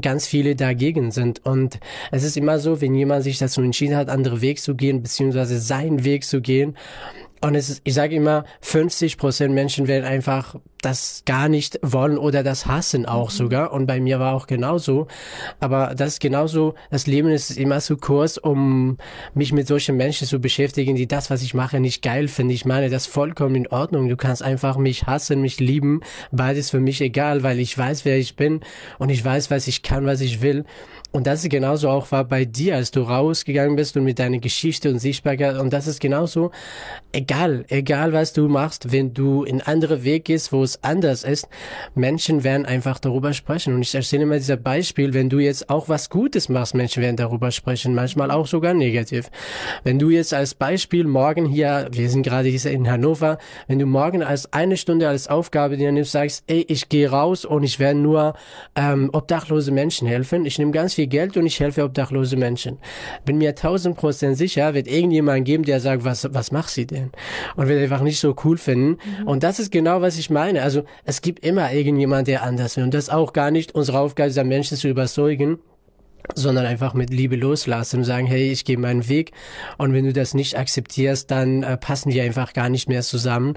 ganz 0.00 0.26
viele 0.26 0.56
dagegen 0.56 1.12
sind. 1.12 1.44
Und 1.44 1.78
es 2.10 2.24
ist 2.24 2.36
immer 2.36 2.58
so, 2.58 2.80
wenn 2.80 2.94
jemand 2.94 3.22
sich 3.22 3.38
dazu 3.38 3.62
entschieden 3.62 3.96
hat, 3.96 4.08
andere 4.08 4.40
Wege 4.40 4.60
zu 4.60 4.74
gehen, 4.74 5.02
beziehungsweise 5.02 5.35
beziehungsweise 5.36 5.60
seinen 5.60 6.04
Weg 6.04 6.24
zu 6.24 6.40
gehen. 6.40 6.76
Und 7.42 7.54
es 7.54 7.68
ist, 7.68 7.82
ich 7.84 7.92
sage 7.92 8.16
immer, 8.16 8.44
50 8.62 9.18
Prozent 9.18 9.54
Menschen 9.54 9.88
werden 9.88 10.06
einfach 10.06 10.56
das 10.80 11.22
gar 11.26 11.48
nicht 11.48 11.78
wollen 11.82 12.16
oder 12.16 12.42
das 12.42 12.66
hassen 12.66 13.04
auch 13.04 13.30
mhm. 13.30 13.34
sogar. 13.34 13.72
Und 13.72 13.86
bei 13.86 14.00
mir 14.00 14.18
war 14.18 14.34
auch 14.34 14.46
genauso. 14.46 15.06
Aber 15.60 15.94
das 15.94 16.14
ist 16.14 16.20
genauso, 16.20 16.74
das 16.90 17.06
Leben 17.06 17.28
ist 17.28 17.50
immer 17.50 17.80
zu 17.80 17.98
kurz, 17.98 18.38
um 18.38 18.96
mich 19.34 19.52
mit 19.52 19.66
solchen 19.66 19.96
Menschen 19.96 20.26
zu 20.26 20.40
beschäftigen, 20.40 20.96
die 20.96 21.06
das, 21.06 21.28
was 21.28 21.42
ich 21.42 21.52
mache, 21.52 21.78
nicht 21.78 22.02
geil 22.02 22.28
finden. 22.28 22.52
Ich 22.52 22.64
meine, 22.64 22.88
das 22.88 23.06
ist 23.06 23.12
vollkommen 23.12 23.54
in 23.54 23.68
Ordnung. 23.68 24.08
Du 24.08 24.16
kannst 24.16 24.42
einfach 24.42 24.78
mich 24.78 25.04
hassen, 25.06 25.42
mich 25.42 25.60
lieben. 25.60 26.00
Beides 26.32 26.70
für 26.70 26.80
mich 26.80 27.02
egal, 27.02 27.42
weil 27.42 27.60
ich 27.60 27.76
weiß, 27.76 28.06
wer 28.06 28.16
ich 28.16 28.34
bin 28.34 28.60
und 28.98 29.10
ich 29.10 29.22
weiß, 29.22 29.50
was 29.50 29.66
ich 29.66 29.82
kann, 29.82 30.06
was 30.06 30.22
ich 30.22 30.40
will. 30.40 30.64
Und 31.16 31.26
das 31.26 31.42
ist 31.44 31.48
genauso 31.48 31.88
auch 31.88 32.12
war 32.12 32.24
bei 32.24 32.44
dir, 32.44 32.74
als 32.74 32.90
du 32.90 33.00
rausgegangen 33.00 33.74
bist 33.74 33.96
und 33.96 34.04
mit 34.04 34.18
deiner 34.18 34.36
Geschichte 34.36 34.90
und 34.90 34.98
Sichtbarkeit. 34.98 35.56
Und 35.56 35.72
das 35.72 35.86
ist 35.86 35.98
genauso 35.98 36.50
egal, 37.10 37.64
egal 37.68 38.12
was 38.12 38.34
du 38.34 38.48
machst, 38.48 38.92
wenn 38.92 39.14
du 39.14 39.42
in 39.42 39.62
andere 39.62 40.04
Weg 40.04 40.26
gehst, 40.26 40.52
wo 40.52 40.62
es 40.62 40.84
anders 40.84 41.24
ist. 41.24 41.48
Menschen 41.94 42.44
werden 42.44 42.66
einfach 42.66 42.98
darüber 42.98 43.32
sprechen. 43.32 43.72
Und 43.72 43.80
ich 43.80 43.94
erzähle 43.94 44.24
immer 44.24 44.36
dieser 44.36 44.58
Beispiel, 44.58 45.14
wenn 45.14 45.30
du 45.30 45.38
jetzt 45.38 45.70
auch 45.70 45.88
was 45.88 46.10
Gutes 46.10 46.50
machst, 46.50 46.74
Menschen 46.74 47.02
werden 47.02 47.16
darüber 47.16 47.50
sprechen, 47.50 47.94
manchmal 47.94 48.30
auch 48.30 48.46
sogar 48.46 48.74
negativ. 48.74 49.30
Wenn 49.84 49.98
du 49.98 50.10
jetzt 50.10 50.34
als 50.34 50.54
Beispiel 50.54 51.04
morgen 51.04 51.46
hier, 51.46 51.88
wir 51.92 52.10
sind 52.10 52.24
gerade 52.24 52.50
hier 52.50 52.70
in 52.70 52.90
Hannover, 52.90 53.38
wenn 53.68 53.78
du 53.78 53.86
morgen 53.86 54.22
als 54.22 54.52
eine 54.52 54.76
Stunde 54.76 55.08
als 55.08 55.28
Aufgabe 55.28 55.78
dir 55.78 55.92
nimmst, 55.92 56.12
sagst, 56.12 56.44
ey, 56.46 56.66
ich 56.68 56.90
gehe 56.90 57.10
raus 57.10 57.46
und 57.46 57.62
ich 57.62 57.78
werde 57.78 58.00
nur 58.00 58.34
ähm, 58.74 59.08
obdachlose 59.14 59.72
Menschen 59.72 60.06
helfen. 60.06 60.44
Ich 60.44 60.58
nehme 60.58 60.72
ganz 60.72 60.92
viel 60.92 61.05
viel 61.06 61.08
Geld 61.08 61.36
und 61.36 61.46
ich 61.46 61.60
helfe 61.60 61.84
obdachlose 61.84 62.36
Menschen. 62.36 62.78
Bin 63.24 63.38
mir 63.38 63.54
tausend 63.54 63.96
Prozent 63.96 64.36
sicher, 64.36 64.74
wird 64.74 64.88
irgendjemand 64.88 65.44
geben, 65.44 65.64
der 65.64 65.80
sagt, 65.80 66.04
was, 66.04 66.28
was 66.32 66.50
macht 66.50 66.70
sie 66.70 66.86
denn? 66.86 67.10
Und 67.54 67.68
wird 67.68 67.82
einfach 67.82 68.02
nicht 68.02 68.18
so 68.18 68.34
cool 68.44 68.58
finden. 68.58 68.98
Mhm. 69.20 69.28
Und 69.28 69.42
das 69.42 69.58
ist 69.58 69.70
genau, 69.70 70.00
was 70.00 70.18
ich 70.18 70.30
meine. 70.30 70.62
Also, 70.62 70.82
es 71.04 71.20
gibt 71.20 71.44
immer 71.44 71.72
irgendjemand, 71.72 72.28
der 72.28 72.42
anders 72.42 72.76
will. 72.76 72.84
Und 72.84 72.94
das 72.94 73.04
ist 73.04 73.12
auch 73.12 73.32
gar 73.32 73.50
nicht 73.50 73.74
unsere 73.74 73.98
Aufgabe, 74.00 74.28
dieser 74.28 74.44
Menschen 74.44 74.76
zu 74.76 74.88
überzeugen 74.88 75.58
sondern 76.34 76.66
einfach 76.66 76.94
mit 76.94 77.10
Liebe 77.10 77.36
loslassen 77.36 77.98
und 77.98 78.04
sagen, 78.04 78.26
hey, 78.26 78.50
ich 78.50 78.64
gehe 78.64 78.78
meinen 78.78 79.08
Weg 79.08 79.32
und 79.78 79.92
wenn 79.92 80.04
du 80.04 80.12
das 80.12 80.34
nicht 80.34 80.58
akzeptierst, 80.58 81.30
dann 81.30 81.62
äh, 81.62 81.76
passen 81.76 82.12
wir 82.12 82.22
einfach 82.22 82.52
gar 82.52 82.68
nicht 82.68 82.88
mehr 82.88 83.02
zusammen 83.02 83.54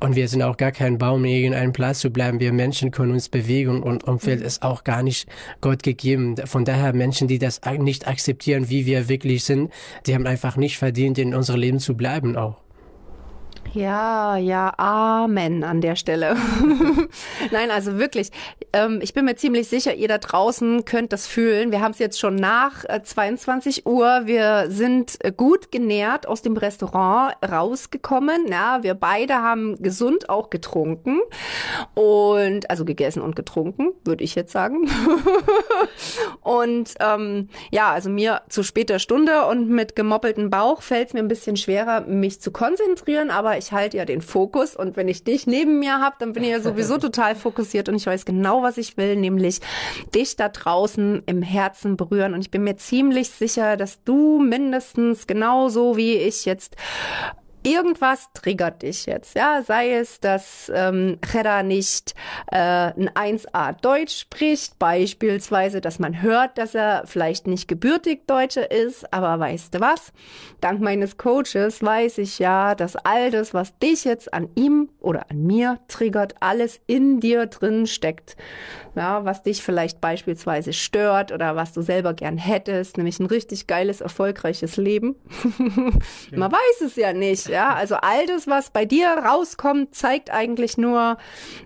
und 0.00 0.16
wir 0.16 0.28
sind 0.28 0.42
auch 0.42 0.56
gar 0.56 0.72
kein 0.72 0.98
Baum 0.98 1.24
in 1.24 1.30
irgendeinem 1.32 1.72
Platz 1.72 2.00
zu 2.00 2.10
bleiben. 2.10 2.40
Wir 2.40 2.52
Menschen 2.52 2.90
können 2.90 3.12
uns 3.12 3.28
bewegen 3.28 3.82
und 3.82 4.04
Umfeld 4.04 4.40
ist 4.40 4.62
auch 4.62 4.84
gar 4.84 5.02
nicht 5.02 5.28
Gott 5.60 5.82
gegeben. 5.82 6.36
Von 6.44 6.64
daher 6.64 6.92
Menschen, 6.92 7.28
die 7.28 7.38
das 7.38 7.60
nicht 7.78 8.08
akzeptieren, 8.08 8.70
wie 8.70 8.86
wir 8.86 9.08
wirklich 9.08 9.44
sind, 9.44 9.70
die 10.06 10.14
haben 10.14 10.26
einfach 10.26 10.56
nicht 10.56 10.78
verdient, 10.78 11.18
in 11.18 11.34
unserem 11.34 11.60
Leben 11.60 11.78
zu 11.78 11.96
bleiben 11.96 12.36
auch. 12.36 12.65
Ja, 13.74 14.36
ja, 14.36 14.72
Amen 14.78 15.64
an 15.64 15.80
der 15.80 15.96
Stelle. 15.96 16.36
Nein, 17.50 17.70
also 17.70 17.98
wirklich, 17.98 18.30
ähm, 18.72 19.00
ich 19.02 19.12
bin 19.14 19.24
mir 19.24 19.36
ziemlich 19.36 19.68
sicher, 19.68 19.94
ihr 19.94 20.08
da 20.08 20.18
draußen 20.18 20.84
könnt 20.84 21.12
das 21.12 21.26
fühlen. 21.26 21.70
Wir 21.72 21.80
haben 21.80 21.92
es 21.92 21.98
jetzt 21.98 22.18
schon 22.18 22.36
nach 22.36 22.84
äh, 22.84 23.02
22 23.02 23.86
Uhr. 23.86 24.22
Wir 24.24 24.66
sind 24.68 25.16
äh, 25.24 25.32
gut 25.32 25.70
genährt 25.70 26.26
aus 26.26 26.42
dem 26.42 26.56
Restaurant 26.56 27.34
rausgekommen. 27.46 28.46
Ja, 28.48 28.82
wir 28.82 28.94
beide 28.94 29.36
haben 29.36 29.76
gesund 29.82 30.28
auch 30.28 30.50
getrunken 30.50 31.20
und 31.94 32.70
also 32.70 32.84
gegessen 32.84 33.20
und 33.20 33.36
getrunken, 33.36 33.92
würde 34.04 34.24
ich 34.24 34.34
jetzt 34.34 34.52
sagen. 34.52 34.88
und 36.40 36.94
ähm, 37.00 37.48
ja, 37.70 37.90
also 37.92 38.10
mir 38.10 38.42
zu 38.48 38.62
später 38.62 38.98
Stunde 38.98 39.46
und 39.46 39.68
mit 39.68 39.96
gemoppeltem 39.96 40.50
Bauch 40.50 40.82
fällt 40.82 41.08
es 41.08 41.14
mir 41.14 41.20
ein 41.20 41.28
bisschen 41.28 41.56
schwerer, 41.56 42.02
mich 42.02 42.40
zu 42.40 42.50
konzentrieren, 42.50 43.30
aber 43.30 43.55
ich 43.58 43.66
ich 43.66 43.72
halte 43.72 43.96
ja 43.96 44.04
den 44.04 44.20
Fokus 44.22 44.76
und 44.76 44.96
wenn 44.96 45.08
ich 45.08 45.24
dich 45.24 45.46
neben 45.46 45.80
mir 45.80 46.00
habe, 46.00 46.16
dann 46.18 46.32
bin 46.32 46.44
ich 46.44 46.50
ja 46.50 46.60
sowieso 46.60 46.98
total 46.98 47.34
fokussiert 47.34 47.88
und 47.88 47.96
ich 47.96 48.06
weiß 48.06 48.24
genau, 48.24 48.62
was 48.62 48.78
ich 48.78 48.96
will, 48.96 49.16
nämlich 49.16 49.60
dich 50.14 50.36
da 50.36 50.48
draußen 50.48 51.22
im 51.26 51.42
Herzen 51.42 51.96
berühren. 51.96 52.34
Und 52.34 52.40
ich 52.40 52.50
bin 52.50 52.62
mir 52.62 52.76
ziemlich 52.76 53.30
sicher, 53.30 53.76
dass 53.76 54.02
du 54.04 54.38
mindestens 54.38 55.26
genauso 55.26 55.96
wie 55.96 56.14
ich 56.14 56.44
jetzt 56.44 56.76
irgendwas 57.66 58.28
triggert 58.32 58.82
dich 58.82 59.06
jetzt, 59.06 59.34
ja, 59.34 59.60
sei 59.62 59.92
es, 59.94 60.20
dass 60.20 60.70
ähm, 60.72 61.18
nicht 61.64 62.14
äh, 62.52 62.56
ein 62.56 63.10
1a 63.10 63.80
Deutsch 63.80 64.20
spricht, 64.20 64.78
beispielsweise, 64.78 65.80
dass 65.80 65.98
man 65.98 66.22
hört, 66.22 66.58
dass 66.58 66.76
er 66.76 67.02
vielleicht 67.06 67.48
nicht 67.48 67.66
gebürtig 67.66 68.26
Deutscher 68.28 68.70
ist, 68.70 69.12
aber 69.12 69.40
weißt 69.40 69.74
du 69.74 69.80
was? 69.80 70.12
Dank 70.60 70.80
meines 70.80 71.16
Coaches 71.16 71.82
weiß 71.82 72.18
ich 72.18 72.38
ja, 72.38 72.76
dass 72.76 72.94
all 72.96 73.32
das, 73.32 73.52
was 73.52 73.76
dich 73.78 74.04
jetzt 74.04 74.32
an 74.32 74.48
ihm 74.54 74.88
oder 75.00 75.28
an 75.30 75.42
mir 75.44 75.80
triggert, 75.88 76.36
alles 76.40 76.80
in 76.86 77.18
dir 77.18 77.46
drin 77.46 77.86
steckt 77.88 78.36
ja, 78.96 79.24
was 79.24 79.42
dich 79.42 79.62
vielleicht 79.62 80.00
beispielsweise 80.00 80.72
stört 80.72 81.30
oder 81.30 81.54
was 81.54 81.72
du 81.74 81.82
selber 81.82 82.14
gern 82.14 82.38
hättest, 82.38 82.96
nämlich 82.96 83.20
ein 83.20 83.26
richtig 83.26 83.66
geiles, 83.66 84.00
erfolgreiches 84.00 84.78
Leben. 84.78 85.16
Man 86.32 86.50
weiß 86.50 86.80
es 86.80 86.96
ja 86.96 87.12
nicht, 87.12 87.48
ja. 87.56 87.74
Also 87.74 87.96
all 87.96 88.26
das, 88.26 88.46
was 88.46 88.70
bei 88.70 88.84
dir 88.84 89.08
rauskommt, 89.08 89.94
zeigt 89.94 90.30
eigentlich 90.30 90.76
nur 90.76 91.16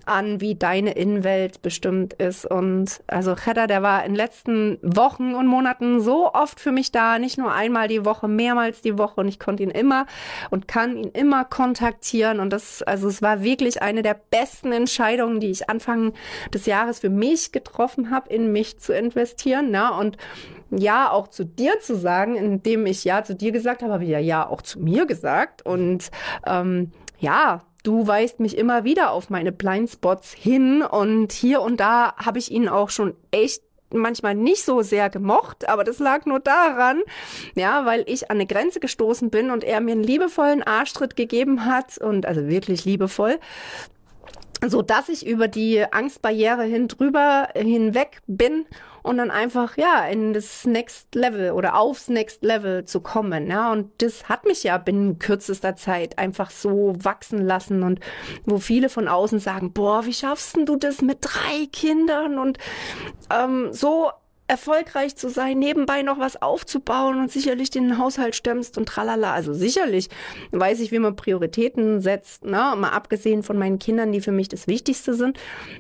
an, 0.06 0.40
wie 0.40 0.54
deine 0.54 0.92
Innenwelt 0.92 1.62
bestimmt 1.62 2.14
ist. 2.14 2.46
Und 2.46 3.02
also 3.08 3.36
Hedda, 3.36 3.66
der 3.66 3.82
war 3.82 4.04
in 4.04 4.12
den 4.12 4.16
letzten 4.16 4.78
Wochen 4.82 5.34
und 5.34 5.48
Monaten 5.48 6.00
so 6.00 6.32
oft 6.32 6.60
für 6.60 6.70
mich 6.70 6.92
da, 6.92 7.18
nicht 7.18 7.38
nur 7.38 7.52
einmal 7.52 7.88
die 7.88 8.04
Woche, 8.04 8.28
mehrmals 8.28 8.82
die 8.82 8.98
Woche 8.98 9.20
und 9.20 9.28
ich 9.28 9.40
konnte 9.40 9.64
ihn 9.64 9.70
immer 9.70 10.06
und 10.50 10.68
kann 10.68 10.96
ihn 10.96 11.10
immer 11.10 11.44
kontaktieren 11.44 12.38
und 12.38 12.50
das, 12.50 12.82
also 12.82 13.08
es 13.08 13.20
war 13.20 13.42
wirklich 13.42 13.82
eine 13.82 14.02
der 14.02 14.14
besten 14.14 14.70
Entscheidungen, 14.72 15.40
die 15.40 15.50
ich 15.50 15.68
Anfang 15.68 16.12
des 16.54 16.66
Jahres 16.66 17.00
für 17.00 17.10
mich 17.10 17.50
getroffen 17.50 18.10
habe, 18.10 18.32
in 18.32 18.52
mich 18.52 18.78
zu 18.78 18.94
investieren. 18.94 19.70
Ne? 19.70 19.92
Und 19.92 20.16
ja 20.70 21.10
auch 21.10 21.28
zu 21.28 21.44
dir 21.44 21.80
zu 21.80 21.96
sagen, 21.96 22.36
indem 22.36 22.86
ich 22.86 23.04
ja 23.04 23.24
zu 23.24 23.34
dir 23.34 23.52
gesagt 23.52 23.82
habe, 23.82 23.92
habe 23.92 24.04
ich 24.04 24.10
ja 24.10 24.18
ja 24.18 24.48
auch 24.48 24.62
zu 24.62 24.80
mir 24.80 25.06
gesagt. 25.06 25.64
Und 25.64 26.10
ähm, 26.46 26.92
ja, 27.18 27.62
du 27.82 28.06
weist 28.06 28.40
mich 28.40 28.56
immer 28.56 28.84
wieder 28.84 29.12
auf 29.12 29.30
meine 29.30 29.52
Blindspots 29.52 30.32
hin. 30.32 30.82
Und 30.82 31.32
hier 31.32 31.62
und 31.62 31.80
da 31.80 32.14
habe 32.16 32.38
ich 32.38 32.50
ihn 32.50 32.68
auch 32.68 32.90
schon 32.90 33.14
echt 33.30 33.62
manchmal 33.92 34.34
nicht 34.34 34.64
so 34.64 34.82
sehr 34.82 35.10
gemocht, 35.10 35.68
aber 35.68 35.82
das 35.82 35.98
lag 35.98 36.24
nur 36.24 36.38
daran, 36.38 37.02
ja, 37.56 37.84
weil 37.86 38.04
ich 38.06 38.30
an 38.30 38.36
eine 38.36 38.46
Grenze 38.46 38.78
gestoßen 38.78 39.30
bin 39.30 39.50
und 39.50 39.64
er 39.64 39.80
mir 39.80 39.92
einen 39.92 40.04
liebevollen 40.04 40.62
Arschtritt 40.62 41.16
gegeben 41.16 41.64
hat. 41.64 41.98
Und 41.98 42.26
also 42.26 42.46
wirklich 42.46 42.84
liebevoll 42.84 43.38
so 44.66 44.82
dass 44.82 45.08
ich 45.08 45.26
über 45.26 45.48
die 45.48 45.84
Angstbarriere 45.90 46.64
hin 46.64 46.88
drüber 46.88 47.48
hinweg 47.54 48.20
bin 48.26 48.66
und 49.02 49.16
dann 49.16 49.30
einfach 49.30 49.76
ja 49.76 50.04
in 50.06 50.32
das 50.32 50.66
Next 50.66 51.14
Level 51.14 51.52
oder 51.52 51.76
aufs 51.76 52.08
Next 52.08 52.42
Level 52.42 52.84
zu 52.84 53.00
kommen 53.00 53.50
ja. 53.50 53.72
Und 53.72 53.90
das 54.02 54.28
hat 54.28 54.44
mich 54.44 54.62
ja 54.62 54.78
binnen 54.78 55.18
kürzester 55.18 55.76
Zeit 55.76 56.18
einfach 56.18 56.50
so 56.50 56.94
wachsen 56.98 57.44
lassen 57.44 57.82
und 57.82 58.00
wo 58.44 58.58
viele 58.58 58.88
von 58.88 59.08
außen 59.08 59.38
sagen 59.38 59.72
boah 59.72 60.04
wie 60.04 60.12
schaffst 60.12 60.56
du 60.56 60.76
das 60.76 61.00
mit 61.00 61.18
drei 61.20 61.66
Kindern? 61.72 62.38
Und 62.38 62.58
ähm, 63.30 63.68
so 63.72 64.10
erfolgreich 64.50 65.14
zu 65.14 65.28
sein, 65.28 65.60
nebenbei 65.60 66.02
noch 66.02 66.18
was 66.18 66.42
aufzubauen 66.42 67.20
und 67.20 67.30
sicherlich 67.30 67.70
den 67.70 67.98
Haushalt 67.98 68.34
stemmst 68.34 68.76
und 68.76 68.86
tralala. 68.86 69.32
Also 69.32 69.54
sicherlich 69.54 70.08
weiß 70.50 70.80
ich, 70.80 70.90
wie 70.90 70.98
man 70.98 71.14
Prioritäten 71.14 72.00
setzt. 72.00 72.44
Ne? 72.44 72.74
Mal 72.76 72.90
abgesehen 72.90 73.44
von 73.44 73.56
meinen 73.56 73.78
Kindern, 73.78 74.10
die 74.10 74.20
für 74.20 74.32
mich 74.32 74.48
das 74.48 74.66
Wichtigste 74.66 75.14
sind, 75.14 75.38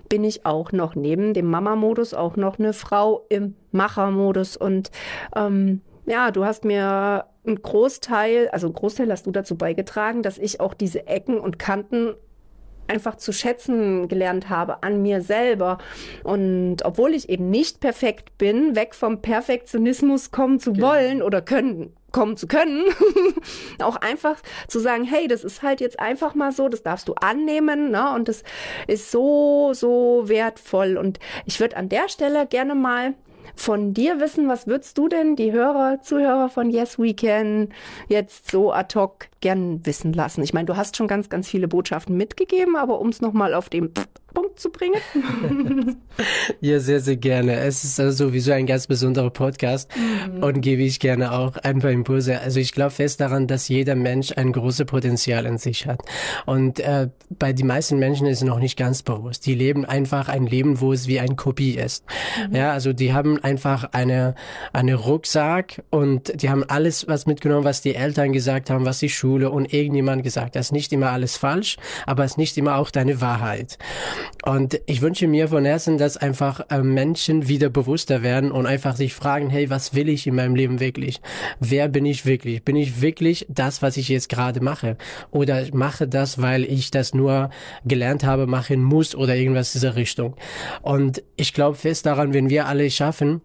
bin 0.08 0.22
ich 0.22 0.46
auch 0.46 0.70
noch 0.70 0.94
neben 0.94 1.34
dem 1.34 1.46
Mama-Modus 1.46 2.14
auch 2.14 2.36
noch 2.36 2.60
eine 2.60 2.72
Frau 2.72 3.26
im 3.28 3.56
Macher-Modus. 3.72 4.56
Und 4.56 4.92
ähm, 5.34 5.80
ja, 6.06 6.30
du 6.30 6.44
hast 6.44 6.64
mir 6.64 7.26
einen 7.44 7.60
Großteil, 7.60 8.50
also 8.50 8.68
einen 8.68 8.74
Großteil 8.74 9.10
hast 9.10 9.26
du 9.26 9.32
dazu 9.32 9.56
beigetragen, 9.56 10.22
dass 10.22 10.38
ich 10.38 10.60
auch 10.60 10.74
diese 10.74 11.08
Ecken 11.08 11.40
und 11.40 11.58
Kanten 11.58 12.14
einfach 12.90 13.16
zu 13.16 13.32
schätzen 13.32 14.08
gelernt 14.08 14.48
habe 14.48 14.82
an 14.82 15.00
mir 15.00 15.22
selber. 15.22 15.78
Und 16.24 16.78
obwohl 16.84 17.14
ich 17.14 17.28
eben 17.28 17.48
nicht 17.48 17.80
perfekt 17.80 18.36
bin, 18.36 18.74
weg 18.74 18.94
vom 18.94 19.22
Perfektionismus 19.22 20.30
kommen 20.30 20.58
zu 20.60 20.72
genau. 20.72 20.88
wollen 20.88 21.22
oder 21.22 21.40
können, 21.40 21.94
kommen 22.12 22.36
zu 22.36 22.46
können, 22.46 22.84
auch 23.82 23.96
einfach 23.96 24.42
zu 24.68 24.80
sagen, 24.80 25.04
hey, 25.04 25.28
das 25.28 25.44
ist 25.44 25.62
halt 25.62 25.80
jetzt 25.80 26.00
einfach 26.00 26.34
mal 26.34 26.52
so, 26.52 26.68
das 26.68 26.82
darfst 26.82 27.08
du 27.08 27.14
annehmen, 27.14 27.90
ne? 27.90 28.12
Und 28.14 28.28
das 28.28 28.42
ist 28.86 29.10
so, 29.10 29.72
so 29.72 30.24
wertvoll. 30.26 30.96
Und 30.96 31.20
ich 31.46 31.60
würde 31.60 31.76
an 31.76 31.88
der 31.88 32.08
Stelle 32.08 32.46
gerne 32.46 32.74
mal 32.74 33.14
von 33.54 33.94
dir 33.94 34.20
wissen, 34.20 34.48
was 34.48 34.66
würdest 34.66 34.96
du 34.98 35.08
denn 35.08 35.36
die 35.36 35.52
Hörer, 35.52 36.00
Zuhörer 36.02 36.48
von 36.48 36.70
Yes 36.70 36.98
We 36.98 37.14
Can 37.14 37.68
jetzt 38.08 38.50
so 38.50 38.72
ad 38.72 38.98
hoc 38.98 39.28
gern 39.40 39.84
wissen 39.84 40.12
lassen? 40.12 40.42
Ich 40.42 40.52
meine, 40.52 40.66
du 40.66 40.76
hast 40.76 40.96
schon 40.96 41.08
ganz, 41.08 41.28
ganz 41.28 41.48
viele 41.48 41.68
Botschaften 41.68 42.16
mitgegeben, 42.16 42.76
aber 42.76 43.00
um 43.00 43.08
es 43.08 43.20
nochmal 43.20 43.54
auf 43.54 43.68
den 43.68 43.92
Punkt 44.34 44.58
zu 44.58 44.70
bringen. 44.70 45.00
ja, 46.60 46.80
sehr, 46.80 47.00
sehr 47.00 47.16
gerne. 47.16 47.56
Es 47.56 47.84
ist 47.84 47.98
also 48.00 48.26
sowieso 48.26 48.52
ein 48.52 48.66
ganz 48.66 48.86
besonderer 48.86 49.30
Podcast 49.30 49.90
mhm. 49.96 50.42
und 50.42 50.60
gebe 50.60 50.82
ich 50.82 51.00
gerne 51.00 51.32
auch 51.32 51.56
ein 51.56 51.80
paar 51.80 51.90
Impulse. 51.90 52.40
Also 52.40 52.60
ich 52.60 52.72
glaube 52.72 52.90
fest 52.90 53.20
daran, 53.20 53.46
dass 53.46 53.68
jeder 53.68 53.94
Mensch 53.94 54.32
ein 54.36 54.52
großes 54.52 54.86
Potenzial 54.86 55.46
in 55.46 55.58
sich 55.58 55.86
hat. 55.86 56.00
Und 56.46 56.80
äh, 56.80 57.08
bei 57.30 57.52
den 57.52 57.66
meisten 57.66 57.98
Menschen 57.98 58.26
ist 58.26 58.38
es 58.38 58.44
noch 58.44 58.58
nicht 58.58 58.76
ganz 58.76 59.02
bewusst. 59.02 59.46
Die 59.46 59.54
leben 59.54 59.84
einfach 59.84 60.28
ein 60.28 60.46
Leben, 60.46 60.80
wo 60.80 60.92
es 60.92 61.06
wie 61.06 61.20
ein 61.20 61.36
Kopie 61.36 61.76
ist. 61.76 62.04
Mhm. 62.48 62.56
Ja, 62.56 62.72
also 62.72 62.92
die 62.92 63.12
haben 63.12 63.42
einfach 63.42 63.90
eine, 63.92 64.34
eine 64.72 64.94
Rucksack 64.94 65.82
und 65.90 66.42
die 66.42 66.50
haben 66.50 66.64
alles 66.64 67.08
was 67.08 67.26
mitgenommen, 67.26 67.64
was 67.64 67.82
die 67.82 67.94
Eltern 67.94 68.32
gesagt 68.32 68.70
haben, 68.70 68.84
was 68.84 68.98
die 68.98 69.08
Schule 69.08 69.50
und 69.50 69.72
irgendjemand 69.72 70.22
gesagt, 70.22 70.56
das 70.56 70.66
ist 70.66 70.72
nicht 70.72 70.92
immer 70.92 71.10
alles 71.10 71.36
falsch, 71.36 71.76
aber 72.06 72.24
es 72.24 72.32
ist 72.32 72.38
nicht 72.38 72.56
immer 72.58 72.76
auch 72.76 72.90
deine 72.90 73.20
Wahrheit. 73.20 73.78
Und 74.44 74.80
ich 74.86 75.02
wünsche 75.02 75.26
mir 75.26 75.48
von 75.48 75.64
Herzen, 75.64 75.98
dass 75.98 76.16
einfach 76.16 76.60
äh, 76.70 76.82
Menschen 76.82 77.48
wieder 77.48 77.68
bewusster 77.68 78.22
werden 78.22 78.50
und 78.50 78.66
einfach 78.66 78.96
sich 78.96 79.14
fragen, 79.14 79.50
hey, 79.50 79.70
was 79.70 79.94
will 79.94 80.08
ich 80.08 80.26
in 80.26 80.34
meinem 80.34 80.54
Leben 80.54 80.80
wirklich? 80.80 81.20
Wer 81.60 81.88
bin 81.88 82.06
ich 82.06 82.26
wirklich? 82.26 82.64
Bin 82.64 82.76
ich 82.76 83.02
wirklich 83.02 83.46
das, 83.48 83.82
was 83.82 83.96
ich 83.96 84.08
jetzt 84.08 84.28
gerade 84.28 84.60
mache? 84.60 84.96
Oder 85.30 85.64
mache 85.72 86.08
das, 86.08 86.40
weil 86.40 86.64
ich 86.64 86.90
das 86.90 87.14
nur 87.14 87.50
gelernt 87.84 88.24
habe, 88.24 88.46
machen 88.46 88.82
muss 88.82 89.14
oder 89.14 89.36
irgendwas 89.36 89.72
dieser 89.72 89.96
Richtung? 89.96 90.36
Und 90.82 91.22
ich 91.36 91.52
glaube 91.52 91.76
fest 91.76 92.06
daran, 92.06 92.32
wenn 92.32 92.50
wir 92.50 92.66
alle 92.66 92.90
schaffen, 92.90 93.42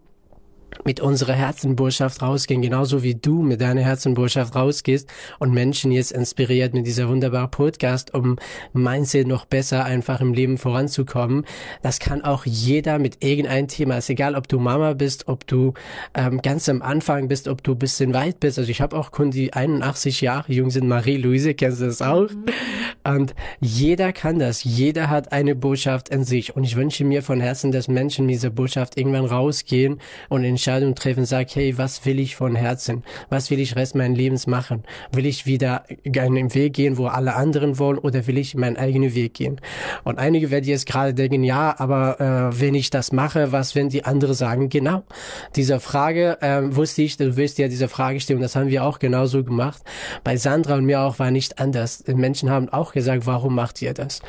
mit 0.84 1.00
unserer 1.00 1.32
Herzenbotschaft 1.32 2.22
rausgehen, 2.22 2.62
genauso 2.62 3.02
wie 3.02 3.14
du 3.14 3.42
mit 3.42 3.60
deiner 3.60 3.82
Herzenbotschaft 3.82 4.54
rausgehst 4.54 5.08
und 5.38 5.52
Menschen 5.52 5.92
jetzt 5.92 6.12
inspiriert 6.12 6.74
mit 6.74 6.86
dieser 6.86 7.08
wunderbaren 7.08 7.50
Podcast, 7.50 8.14
um 8.14 8.36
Mindset 8.72 9.26
noch 9.26 9.44
besser 9.44 9.84
einfach 9.84 10.20
im 10.20 10.34
Leben 10.34 10.58
voranzukommen. 10.58 11.44
Das 11.82 11.98
kann 11.98 12.22
auch 12.22 12.44
jeder 12.44 12.98
mit 12.98 13.24
irgendeinem 13.24 13.68
Thema. 13.68 13.96
ist 13.98 14.10
egal, 14.10 14.34
ob 14.34 14.48
du 14.48 14.58
Mama 14.58 14.94
bist, 14.94 15.28
ob 15.28 15.46
du 15.46 15.74
ähm, 16.14 16.42
ganz 16.42 16.68
am 16.68 16.82
Anfang 16.82 17.28
bist, 17.28 17.48
ob 17.48 17.62
du 17.62 17.74
bisschen 17.74 18.14
weit 18.14 18.40
bist. 18.40 18.58
Also 18.58 18.70
ich 18.70 18.80
habe 18.80 18.96
auch 18.96 19.10
Kunden, 19.10 19.32
die 19.32 19.52
81 19.52 20.20
Jahre 20.20 20.52
jung 20.52 20.70
sind. 20.70 20.88
Marie-Louise, 20.88 21.54
kennst 21.54 21.80
du 21.80 21.86
das 21.86 22.02
auch? 22.02 22.30
Mhm. 22.30 22.46
Und 23.04 23.34
jeder 23.60 24.12
kann 24.12 24.38
das. 24.38 24.64
Jeder 24.64 25.08
hat 25.10 25.32
eine 25.32 25.54
Botschaft 25.54 26.08
in 26.08 26.24
sich. 26.24 26.56
Und 26.56 26.64
ich 26.64 26.76
wünsche 26.76 27.04
mir 27.04 27.22
von 27.22 27.40
Herzen, 27.40 27.72
dass 27.72 27.88
Menschen 27.88 28.26
mit 28.26 28.34
dieser 28.34 28.50
Botschaft 28.50 28.98
irgendwann 28.98 29.24
rausgehen 29.24 30.00
und 30.28 30.44
in 30.44 30.58
Entscheidung 30.66 30.96
treffen, 30.96 31.24
sag, 31.26 31.54
hey, 31.54 31.78
was 31.78 32.04
will 32.06 32.18
ich 32.18 32.34
von 32.34 32.56
Herzen? 32.56 33.04
Was 33.30 33.52
will 33.52 33.60
ich 33.60 33.76
Rest 33.76 33.94
meines 33.94 34.18
Lebens 34.18 34.48
machen? 34.48 34.82
Will 35.12 35.24
ich 35.24 35.46
wieder 35.46 35.84
einen 36.04 36.54
Weg 36.54 36.72
gehen, 36.72 36.98
wo 36.98 37.06
alle 37.06 37.36
anderen 37.36 37.78
wollen, 37.78 37.98
oder 37.98 38.26
will 38.26 38.36
ich 38.36 38.56
meinen 38.56 38.76
eigenen 38.76 39.14
Weg 39.14 39.34
gehen? 39.34 39.60
Und 40.02 40.18
einige 40.18 40.50
werden 40.50 40.64
jetzt 40.64 40.86
gerade 40.86 41.14
denken, 41.14 41.44
ja, 41.44 41.76
aber 41.78 42.50
äh, 42.52 42.60
wenn 42.60 42.74
ich 42.74 42.90
das 42.90 43.12
mache, 43.12 43.52
was 43.52 43.76
wenn 43.76 43.90
die 43.90 44.04
anderen 44.04 44.34
sagen? 44.34 44.68
Genau. 44.68 45.04
Diese 45.54 45.78
Frage 45.78 46.42
äh, 46.42 46.62
wusste 46.74 47.02
ich, 47.02 47.16
du 47.16 47.36
wirst 47.36 47.58
ja 47.58 47.68
diese 47.68 47.86
Frage 47.86 48.18
stellen, 48.18 48.40
das 48.40 48.56
haben 48.56 48.68
wir 48.68 48.82
auch 48.82 48.98
genauso 48.98 49.44
gemacht. 49.44 49.82
Bei 50.24 50.36
Sandra 50.36 50.74
und 50.74 50.84
mir 50.84 51.00
auch 51.00 51.20
war 51.20 51.30
nicht 51.30 51.60
anders. 51.60 52.02
Menschen 52.08 52.50
haben 52.50 52.70
auch 52.70 52.92
gesagt, 52.92 53.24
warum 53.26 53.54
macht 53.54 53.80
ihr 53.82 53.94
das? 53.94 54.20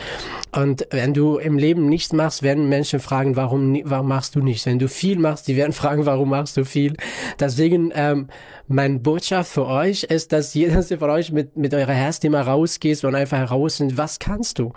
Und 0.55 0.85
wenn 0.91 1.15
du 1.15 1.37
im 1.37 1.57
Leben 1.57 1.89
nichts 1.89 2.13
machst, 2.13 2.43
werden 2.43 2.69
Menschen 2.69 2.99
fragen, 2.99 3.35
warum, 3.35 3.81
warum 3.85 4.07
machst 4.07 4.35
du 4.35 4.41
nichts? 4.41 4.67
Wenn 4.67 4.77
du 4.77 4.87
viel 4.87 5.17
machst, 5.17 5.47
die 5.47 5.55
werden 5.55 5.73
fragen, 5.73 6.05
warum 6.05 6.16
machst 6.25 6.57
du 6.57 6.65
viel? 6.65 6.95
Deswegen, 7.39 7.91
ähm, 7.93 8.27
meine 8.69 8.99
Botschaft 8.99 9.51
für 9.51 9.65
euch 9.65 10.03
ist, 10.03 10.33
dass 10.33 10.53
jeder 10.53 10.83
von 10.99 11.09
euch 11.09 11.31
mit, 11.31 11.55
mit 11.55 11.73
eurer 11.73 11.93
Herzthema 11.93 12.41
rausgeht 12.41 13.03
und 13.03 13.15
einfach 13.15 13.37
heraus 13.37 13.77
sind, 13.77 13.97
was 13.97 14.19
kannst 14.19 14.59
du? 14.59 14.73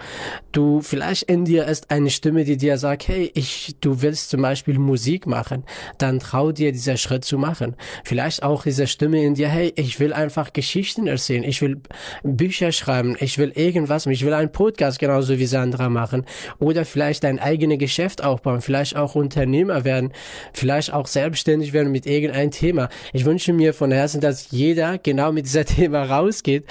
Du, 0.52 0.80
vielleicht 0.80 1.24
in 1.24 1.44
dir 1.44 1.66
ist 1.66 1.90
eine 1.90 2.10
Stimme, 2.10 2.44
die 2.44 2.56
dir 2.56 2.78
sagt, 2.78 3.08
hey, 3.08 3.30
ich, 3.34 3.76
du 3.80 4.00
willst 4.02 4.30
zum 4.30 4.42
Beispiel 4.42 4.78
Musik 4.78 5.26
machen, 5.26 5.64
dann 5.98 6.20
trau 6.20 6.52
dir 6.52 6.70
dieser 6.70 6.96
Schritt 6.96 7.24
zu 7.24 7.36
machen. 7.36 7.74
Vielleicht 8.04 8.42
auch 8.44 8.62
diese 8.62 8.86
Stimme 8.86 9.24
in 9.24 9.34
dir, 9.34 9.48
hey, 9.48 9.72
ich 9.74 9.98
will 9.98 10.12
einfach 10.12 10.52
Geschichten 10.52 11.08
erzählen, 11.08 11.42
ich 11.42 11.60
will 11.60 11.80
Bücher 12.22 12.70
schreiben, 12.70 13.16
ich 13.18 13.38
will 13.38 13.50
irgendwas, 13.54 14.06
ich 14.06 14.24
will 14.24 14.34
einen 14.34 14.52
Podcast 14.52 15.00
genauso 15.00 15.38
wie 15.38 15.46
Sandra 15.46 15.88
machen. 15.88 16.26
Oder 16.58 16.84
vielleicht 16.84 17.24
dein 17.24 17.40
eigenes 17.40 17.78
Geschäft 17.78 18.22
aufbauen, 18.22 18.60
vielleicht 18.60 18.94
auch 18.94 19.16
Unternehmer 19.16 19.84
werden, 19.84 20.12
vielleicht 20.52 20.92
auch 20.92 21.08
selbstständig 21.30 21.72
werden 21.72 21.92
mit 21.92 22.06
irgendeinem 22.06 22.50
Thema. 22.50 22.88
Ich 23.12 23.24
wünsche 23.24 23.52
mir 23.52 23.72
von 23.72 23.92
Herzen, 23.92 24.20
dass 24.20 24.50
jeder 24.50 24.98
genau 24.98 25.30
mit 25.30 25.46
dieser 25.46 25.64
Thema 25.76 26.02
rausgeht 26.02 26.64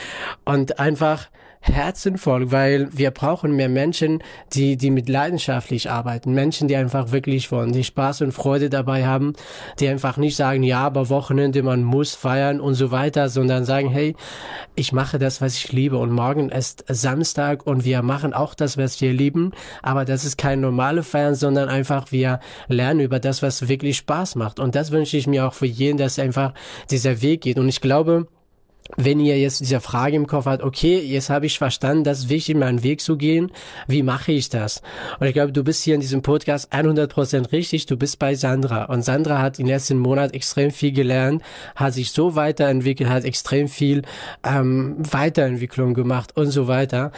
und 0.43 0.79
einfach 0.79 1.29
Herzen 1.61 2.17
voll, 2.17 2.51
weil 2.51 2.87
wir 2.91 3.11
brauchen 3.11 3.55
mehr 3.55 3.67
Menschen, 3.67 4.23
die, 4.53 4.77
die 4.77 4.91
mit 4.91 5.09
leidenschaftlich 5.09 5.89
arbeiten. 5.89 6.33
Menschen, 6.33 6.69
die 6.69 6.75
einfach 6.77 7.11
wirklich 7.11 7.51
wollen, 7.51 7.73
die 7.73 7.83
Spaß 7.83 8.21
und 8.21 8.31
Freude 8.31 8.69
dabei 8.69 9.05
haben, 9.05 9.33
die 9.79 9.89
einfach 9.89 10.15
nicht 10.17 10.37
sagen, 10.37 10.63
ja, 10.63 10.79
aber 10.79 11.09
Wochenende, 11.09 11.61
man 11.61 11.83
muss 11.83 12.15
feiern 12.15 12.61
und 12.61 12.75
so 12.75 12.91
weiter, 12.91 13.27
sondern 13.27 13.65
sagen, 13.65 13.89
hey, 13.89 14.15
ich 14.75 14.93
mache 14.93 15.19
das, 15.19 15.41
was 15.41 15.57
ich 15.57 15.71
liebe 15.73 15.97
und 15.97 16.11
morgen 16.11 16.49
ist 16.49 16.85
Samstag 16.87 17.67
und 17.67 17.83
wir 17.83 18.01
machen 18.03 18.33
auch 18.33 18.53
das, 18.53 18.77
was 18.77 18.99
wir 19.01 19.11
lieben, 19.11 19.51
aber 19.83 20.05
das 20.05 20.23
ist 20.23 20.37
kein 20.37 20.61
normale 20.61 21.03
Feiern, 21.03 21.35
sondern 21.35 21.67
einfach 21.67 22.11
wir 22.11 22.39
lernen 22.69 23.01
über 23.01 23.19
das, 23.19 23.43
was 23.43 23.67
wirklich 23.67 23.97
Spaß 23.97 24.35
macht. 24.35 24.59
Und 24.59 24.75
das 24.75 24.91
wünsche 24.91 25.17
ich 25.17 25.27
mir 25.27 25.45
auch 25.45 25.53
für 25.53 25.65
jeden, 25.65 25.97
dass 25.97 26.19
einfach 26.19 26.53
dieser 26.89 27.21
Weg 27.21 27.41
geht. 27.41 27.59
Und 27.59 27.67
ich 27.67 27.81
glaube, 27.81 28.27
wenn 28.97 29.19
ihr 29.19 29.39
jetzt 29.39 29.61
diese 29.61 29.79
Frage 29.79 30.15
im 30.15 30.27
Kopf 30.27 30.45
habt, 30.45 30.63
okay, 30.63 30.99
jetzt 30.99 31.29
habe 31.29 31.45
ich 31.45 31.57
verstanden, 31.57 32.03
das 32.03 32.19
ist 32.19 32.29
wichtig, 32.29 32.55
meinen 32.55 32.83
Weg 32.83 33.01
zu 33.01 33.17
gehen, 33.17 33.51
wie 33.87 34.03
mache 34.03 34.31
ich 34.31 34.49
das? 34.49 34.81
Und 35.19 35.27
ich 35.27 35.33
glaube, 35.33 35.51
du 35.51 35.63
bist 35.63 35.83
hier 35.83 35.95
in 35.95 36.01
diesem 36.01 36.21
Podcast 36.21 36.73
100% 36.73 37.51
richtig, 37.51 37.85
du 37.85 37.97
bist 37.97 38.19
bei 38.19 38.35
Sandra. 38.35 38.85
Und 38.85 39.03
Sandra 39.03 39.41
hat 39.41 39.59
im 39.59 39.67
letzten 39.67 39.99
Monat 39.99 40.33
extrem 40.33 40.71
viel 40.71 40.91
gelernt, 40.91 41.43
hat 41.75 41.93
sich 41.93 42.11
so 42.11 42.35
weiterentwickelt, 42.35 43.09
hat 43.09 43.25
extrem 43.25 43.67
viel 43.67 44.01
ähm, 44.43 44.95
Weiterentwicklung 44.99 45.93
gemacht 45.93 46.35
und 46.35 46.47
so 46.47 46.67
weiter. 46.67 47.11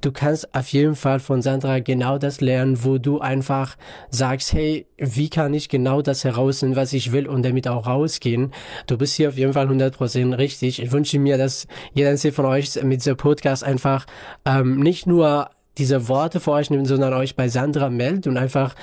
Du 0.00 0.12
kannst 0.12 0.54
auf 0.54 0.68
jeden 0.68 0.96
Fall 0.96 1.20
von 1.20 1.42
Sandra 1.42 1.80
genau 1.80 2.18
das 2.18 2.40
lernen, 2.40 2.84
wo 2.84 2.98
du 2.98 3.20
einfach 3.20 3.76
sagst, 4.10 4.54
hey, 4.54 4.86
wie 4.96 5.28
kann 5.28 5.54
ich 5.54 5.68
genau 5.68 6.02
das 6.02 6.24
herausfinden, 6.24 6.74
was 6.74 6.92
ich 6.92 7.12
will 7.12 7.28
und 7.28 7.44
damit 7.44 7.68
auch 7.68 7.86
rausgehen? 7.86 8.52
Du 8.86 8.96
bist 8.96 9.14
hier 9.14 9.28
auf 9.28 9.36
jeden 9.36 9.52
Fall 9.52 9.68
100% 9.68 10.36
richtig. 10.36 10.82
Ich 10.82 10.90
wünsche 10.90 11.07
mir, 11.14 11.38
dass 11.38 11.66
jeder 11.94 12.16
von 12.32 12.44
euch 12.46 12.82
mit 12.82 13.00
diesem 13.00 13.16
Podcast 13.16 13.64
einfach 13.64 14.06
ähm, 14.44 14.80
nicht 14.80 15.06
nur 15.06 15.50
diese 15.78 16.08
Worte 16.08 16.40
vor 16.40 16.54
euch 16.54 16.70
nimmt, 16.70 16.86
sondern 16.88 17.14
euch 17.14 17.36
bei 17.36 17.48
Sandra 17.48 17.88
meldet 17.88 18.26
und 18.26 18.36
einfach 18.36 18.74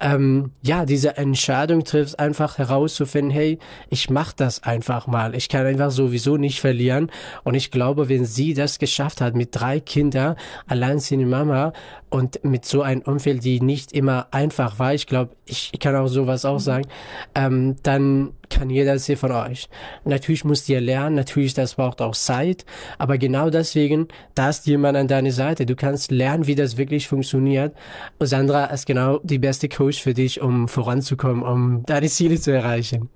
ähm, 0.00 0.52
ja 0.62 0.84
diese 0.84 1.16
Entscheidung 1.16 1.84
trifft, 1.84 2.18
einfach 2.18 2.58
herauszufinden, 2.58 3.30
hey, 3.30 3.58
ich 3.88 4.10
mach 4.10 4.32
das 4.32 4.62
einfach 4.62 5.06
mal. 5.06 5.34
Ich 5.34 5.48
kann 5.48 5.66
einfach 5.66 5.90
sowieso 5.90 6.36
nicht 6.36 6.60
verlieren. 6.60 7.10
Und 7.42 7.54
ich 7.54 7.70
glaube, 7.70 8.08
wenn 8.08 8.24
sie 8.24 8.54
das 8.54 8.78
geschafft 8.78 9.20
hat 9.20 9.34
mit 9.34 9.48
drei 9.52 9.80
Kindern, 9.80 10.36
allein 10.66 10.98
seine 10.98 11.26
Mama 11.26 11.72
und 12.10 12.44
mit 12.44 12.66
so 12.66 12.82
einem 12.82 13.00
Umfeld, 13.02 13.42
die 13.44 13.60
nicht 13.60 13.92
immer 13.92 14.28
einfach 14.30 14.78
war, 14.78 14.92
ich 14.94 15.06
glaube, 15.06 15.34
ich, 15.46 15.72
kann 15.80 15.96
auch 15.96 16.08
sowas 16.08 16.44
auch 16.44 16.60
sagen, 16.60 16.86
ähm, 17.34 17.76
dann 17.82 18.34
kann 18.52 18.70
jeder 18.70 18.98
sie 18.98 19.16
von 19.16 19.32
euch. 19.32 19.68
Natürlich 20.04 20.44
musst 20.44 20.68
ihr 20.68 20.80
lernen, 20.80 21.16
natürlich 21.16 21.54
das 21.54 21.74
braucht 21.74 22.00
auch 22.00 22.14
Zeit, 22.14 22.64
aber 22.98 23.18
genau 23.18 23.50
deswegen, 23.50 24.08
da 24.34 24.50
ist 24.50 24.66
jemand 24.66 24.96
an 24.96 25.08
deiner 25.08 25.32
Seite. 25.32 25.66
Du 25.66 25.76
kannst 25.76 26.10
lernen, 26.10 26.46
wie 26.46 26.54
das 26.54 26.76
wirklich 26.76 27.08
funktioniert. 27.08 27.74
Und 28.18 28.26
Sandra 28.26 28.66
ist 28.66 28.86
genau 28.86 29.20
die 29.22 29.38
beste 29.38 29.68
Coach 29.68 30.02
für 30.02 30.14
dich, 30.14 30.40
um 30.40 30.68
voranzukommen, 30.68 31.42
um 31.42 31.82
deine 31.86 32.08
Ziele 32.08 32.40
zu 32.40 32.50
erreichen. 32.50 33.08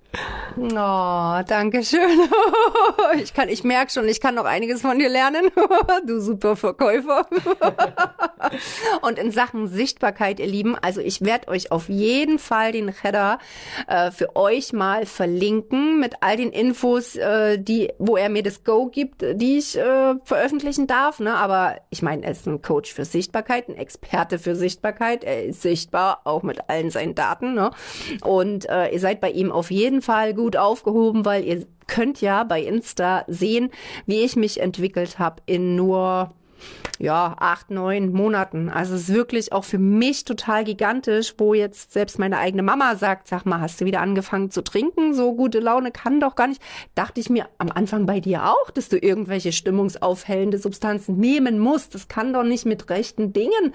Oh, 0.56 1.42
danke 1.46 1.84
schön. 1.84 2.00
Ich 3.22 3.34
kann, 3.34 3.48
ich 3.48 3.62
merke 3.62 3.92
schon, 3.92 4.08
ich 4.08 4.20
kann 4.20 4.34
noch 4.34 4.44
einiges 4.44 4.80
von 4.80 4.98
dir 4.98 5.08
lernen. 5.08 5.50
Du 6.06 6.20
super 6.20 6.56
Verkäufer. 6.56 7.26
Und 9.02 9.18
in 9.18 9.30
Sachen 9.30 9.68
Sichtbarkeit, 9.68 10.40
ihr 10.40 10.46
Lieben, 10.46 10.76
also 10.76 11.00
ich 11.00 11.20
werde 11.22 11.48
euch 11.48 11.72
auf 11.72 11.88
jeden 11.88 12.38
Fall 12.38 12.72
den 12.72 12.88
Header 12.88 13.38
äh, 13.86 14.10
für 14.10 14.34
euch 14.36 14.72
mal 14.72 15.06
verlinken 15.06 15.25
mit 15.26 16.14
all 16.20 16.36
den 16.36 16.50
Infos, 16.50 17.16
äh, 17.16 17.58
die, 17.58 17.90
wo 17.98 18.16
er 18.16 18.28
mir 18.28 18.42
das 18.42 18.64
Go 18.64 18.86
gibt, 18.86 19.22
die 19.22 19.58
ich 19.58 19.76
äh, 19.76 20.14
veröffentlichen 20.24 20.86
darf. 20.86 21.20
Ne? 21.20 21.34
Aber 21.34 21.76
ich 21.90 22.02
meine, 22.02 22.24
er 22.24 22.32
ist 22.32 22.46
ein 22.46 22.62
Coach 22.62 22.92
für 22.92 23.04
Sichtbarkeit, 23.04 23.68
ein 23.68 23.76
Experte 23.76 24.38
für 24.38 24.56
Sichtbarkeit. 24.56 25.24
Er 25.24 25.44
ist 25.44 25.62
sichtbar, 25.62 26.20
auch 26.24 26.42
mit 26.42 26.68
allen 26.68 26.90
seinen 26.90 27.14
Daten. 27.14 27.54
Ne? 27.54 27.70
Und 28.22 28.68
äh, 28.68 28.88
ihr 28.92 29.00
seid 29.00 29.20
bei 29.20 29.30
ihm 29.30 29.52
auf 29.52 29.70
jeden 29.70 30.02
Fall 30.02 30.34
gut 30.34 30.56
aufgehoben, 30.56 31.24
weil 31.24 31.44
ihr 31.44 31.66
könnt 31.86 32.20
ja 32.20 32.44
bei 32.44 32.62
Insta 32.62 33.24
sehen, 33.28 33.70
wie 34.06 34.22
ich 34.22 34.36
mich 34.36 34.60
entwickelt 34.60 35.18
habe 35.18 35.42
in 35.46 35.76
nur 35.76 36.32
ja, 36.98 37.36
acht, 37.38 37.70
neun 37.70 38.12
Monaten. 38.12 38.68
Also 38.68 38.94
es 38.94 39.08
ist 39.08 39.14
wirklich 39.14 39.52
auch 39.52 39.64
für 39.64 39.78
mich 39.78 40.24
total 40.24 40.64
gigantisch, 40.64 41.34
wo 41.38 41.54
jetzt 41.54 41.92
selbst 41.92 42.18
meine 42.18 42.38
eigene 42.38 42.62
Mama 42.62 42.96
sagt, 42.96 43.28
sag 43.28 43.44
mal, 43.44 43.60
hast 43.60 43.80
du 43.80 43.84
wieder 43.84 44.00
angefangen 44.00 44.50
zu 44.50 44.62
trinken? 44.62 45.14
So 45.14 45.34
gute 45.34 45.60
Laune 45.60 45.90
kann 45.90 46.20
doch 46.20 46.34
gar 46.34 46.46
nicht. 46.46 46.62
Dachte 46.94 47.20
ich 47.20 47.28
mir 47.28 47.48
am 47.58 47.70
Anfang 47.70 48.06
bei 48.06 48.20
dir 48.20 48.46
auch, 48.46 48.70
dass 48.70 48.88
du 48.88 48.98
irgendwelche 48.98 49.52
stimmungsaufhellende 49.52 50.58
Substanzen 50.58 51.16
nehmen 51.16 51.58
musst. 51.58 51.94
Das 51.94 52.08
kann 52.08 52.32
doch 52.32 52.44
nicht 52.44 52.64
mit 52.64 52.88
rechten 52.88 53.32
Dingen 53.32 53.74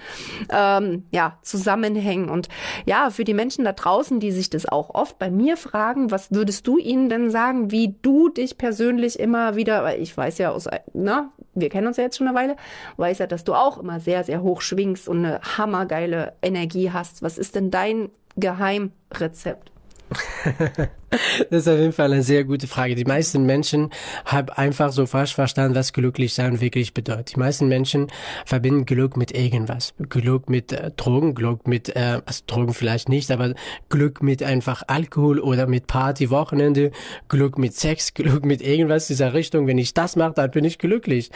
ähm, 0.50 1.04
ja, 1.12 1.38
zusammenhängen. 1.42 2.28
Und 2.28 2.48
ja, 2.86 3.10
für 3.10 3.24
die 3.24 3.34
Menschen 3.34 3.64
da 3.64 3.72
draußen, 3.72 4.18
die 4.18 4.32
sich 4.32 4.50
das 4.50 4.66
auch 4.66 4.94
oft 4.94 5.18
bei 5.18 5.30
mir 5.30 5.56
fragen, 5.56 6.10
was 6.10 6.32
würdest 6.32 6.66
du 6.66 6.78
ihnen 6.78 7.08
denn 7.08 7.30
sagen, 7.30 7.70
wie 7.70 7.94
du 8.02 8.28
dich 8.28 8.58
persönlich 8.58 9.18
immer 9.18 9.54
wieder, 9.54 9.84
weil 9.84 10.00
ich 10.00 10.16
weiß 10.16 10.38
ja 10.38 10.50
aus, 10.50 10.66
na, 10.92 11.32
wir 11.54 11.68
kennen 11.68 11.86
uns 11.86 11.96
ja 11.96 12.04
jetzt 12.04 12.16
schon 12.16 12.28
eine 12.28 12.36
Weile, 12.36 12.56
weiß 12.96 13.18
ja, 13.18 13.26
dass 13.26 13.44
du 13.44 13.54
auch 13.54 13.78
immer 13.78 14.00
sehr, 14.00 14.24
sehr 14.24 14.42
hoch 14.42 14.60
schwingst 14.60 15.08
und 15.08 15.24
eine 15.24 15.40
hammergeile 15.40 16.34
Energie 16.42 16.90
hast. 16.90 17.22
Was 17.22 17.38
ist 17.38 17.54
denn 17.54 17.70
dein 17.70 18.10
Geheimrezept? 18.36 19.70
das 21.50 21.62
ist 21.62 21.68
auf 21.68 21.78
jeden 21.78 21.92
Fall 21.92 22.12
eine 22.12 22.22
sehr 22.22 22.44
gute 22.44 22.66
Frage. 22.66 22.94
Die 22.94 23.04
meisten 23.04 23.44
Menschen 23.44 23.90
haben 24.24 24.48
einfach 24.50 24.92
so 24.92 25.06
falsch 25.06 25.34
verstanden, 25.34 25.74
was 25.74 25.92
glücklich 25.92 26.34
sein 26.34 26.60
wirklich 26.60 26.94
bedeutet. 26.94 27.34
Die 27.34 27.38
meisten 27.38 27.68
Menschen 27.68 28.08
verbinden 28.44 28.86
Glück 28.86 29.16
mit 29.16 29.32
irgendwas. 29.32 29.94
Glück 30.08 30.48
mit 30.48 30.72
äh, 30.72 30.90
Drogen, 30.96 31.34
Glück 31.34 31.66
mit, 31.66 31.94
äh, 31.94 32.20
also 32.24 32.42
Drogen 32.46 32.74
vielleicht 32.74 33.08
nicht, 33.08 33.30
aber 33.30 33.54
Glück 33.88 34.22
mit 34.22 34.42
einfach 34.42 34.82
Alkohol 34.86 35.38
oder 35.38 35.66
mit 35.66 35.86
Party, 35.86 36.30
Wochenende, 36.30 36.92
Glück 37.28 37.58
mit 37.58 37.74
Sex, 37.74 38.14
Glück 38.14 38.44
mit 38.44 38.62
irgendwas 38.62 39.06
dieser 39.06 39.34
Richtung. 39.34 39.66
Wenn 39.66 39.78
ich 39.78 39.94
das 39.94 40.16
mache, 40.16 40.34
dann 40.34 40.50
bin 40.50 40.64
ich 40.64 40.78
glücklich. 40.78 41.30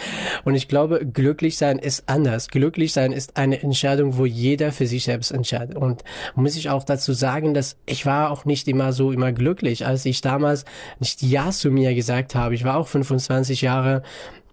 Und 0.44 0.54
ich 0.54 0.68
glaube, 0.68 1.04
glücklich 1.06 1.58
sein 1.58 1.78
ist 1.78 2.08
anders. 2.08 2.48
Glücklich 2.48 2.92
sein 2.92 3.12
ist 3.12 3.36
eine 3.36 3.62
Entscheidung, 3.62 4.16
wo 4.16 4.24
jeder 4.24 4.72
für 4.72 4.86
sich 4.86 5.04
selbst 5.04 5.30
entscheidet. 5.30 5.76
Und 5.76 6.02
muss 6.34 6.56
ich 6.56 6.70
auch 6.70 6.84
dazu 6.84 7.12
sagen, 7.12 7.54
dass 7.54 7.76
ich 7.86 8.06
war 8.06 8.30
auch 8.30 8.44
nicht 8.44 8.68
immer 8.68 8.92
so 8.92 9.12
immer 9.12 9.32
glücklich, 9.32 9.65
als 9.86 10.04
ich 10.04 10.20
damals 10.20 10.64
nicht 11.00 11.22
Ja 11.22 11.50
zu 11.50 11.70
mir 11.70 11.94
gesagt 11.94 12.34
habe. 12.34 12.54
Ich 12.54 12.64
war 12.64 12.76
auch 12.76 12.88
25 12.88 13.62
Jahre 13.62 14.02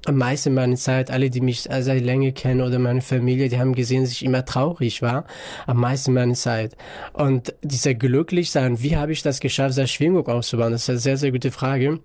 am 0.06 0.18
meisten 0.18 0.54
meiner 0.54 0.76
Zeit, 0.76 1.12
alle, 1.12 1.30
die 1.30 1.42
mich 1.42 1.62
seit 1.62 2.04
länger 2.04 2.32
kennen 2.32 2.62
oder 2.62 2.78
meine 2.80 3.02
Familie, 3.02 3.48
die 3.50 3.60
haben 3.60 3.74
gesehen, 3.74 4.04
dass 4.04 4.12
ich 4.12 4.26
immer 4.26 4.44
traurig 4.44 5.02
war. 5.02 5.26
Am 5.66 5.78
meisten 5.78 6.14
meiner 6.14 6.34
Zeit. 6.34 6.76
Und 7.14 7.54
dieser 7.62 7.94
glücklich 7.94 8.52
sein, 8.52 8.82
wie 8.82 8.98
habe 8.98 9.14
ich 9.14 9.22
das 9.22 9.40
geschafft, 9.40 9.72
diese 9.72 9.88
Schwingung 9.88 10.28
aufzubauen? 10.28 10.72
Das 10.72 10.84
ist 10.84 10.90
eine 10.90 11.00
sehr, 11.00 11.18
sehr 11.18 11.32
gute 11.32 11.52
Frage. 11.52 12.00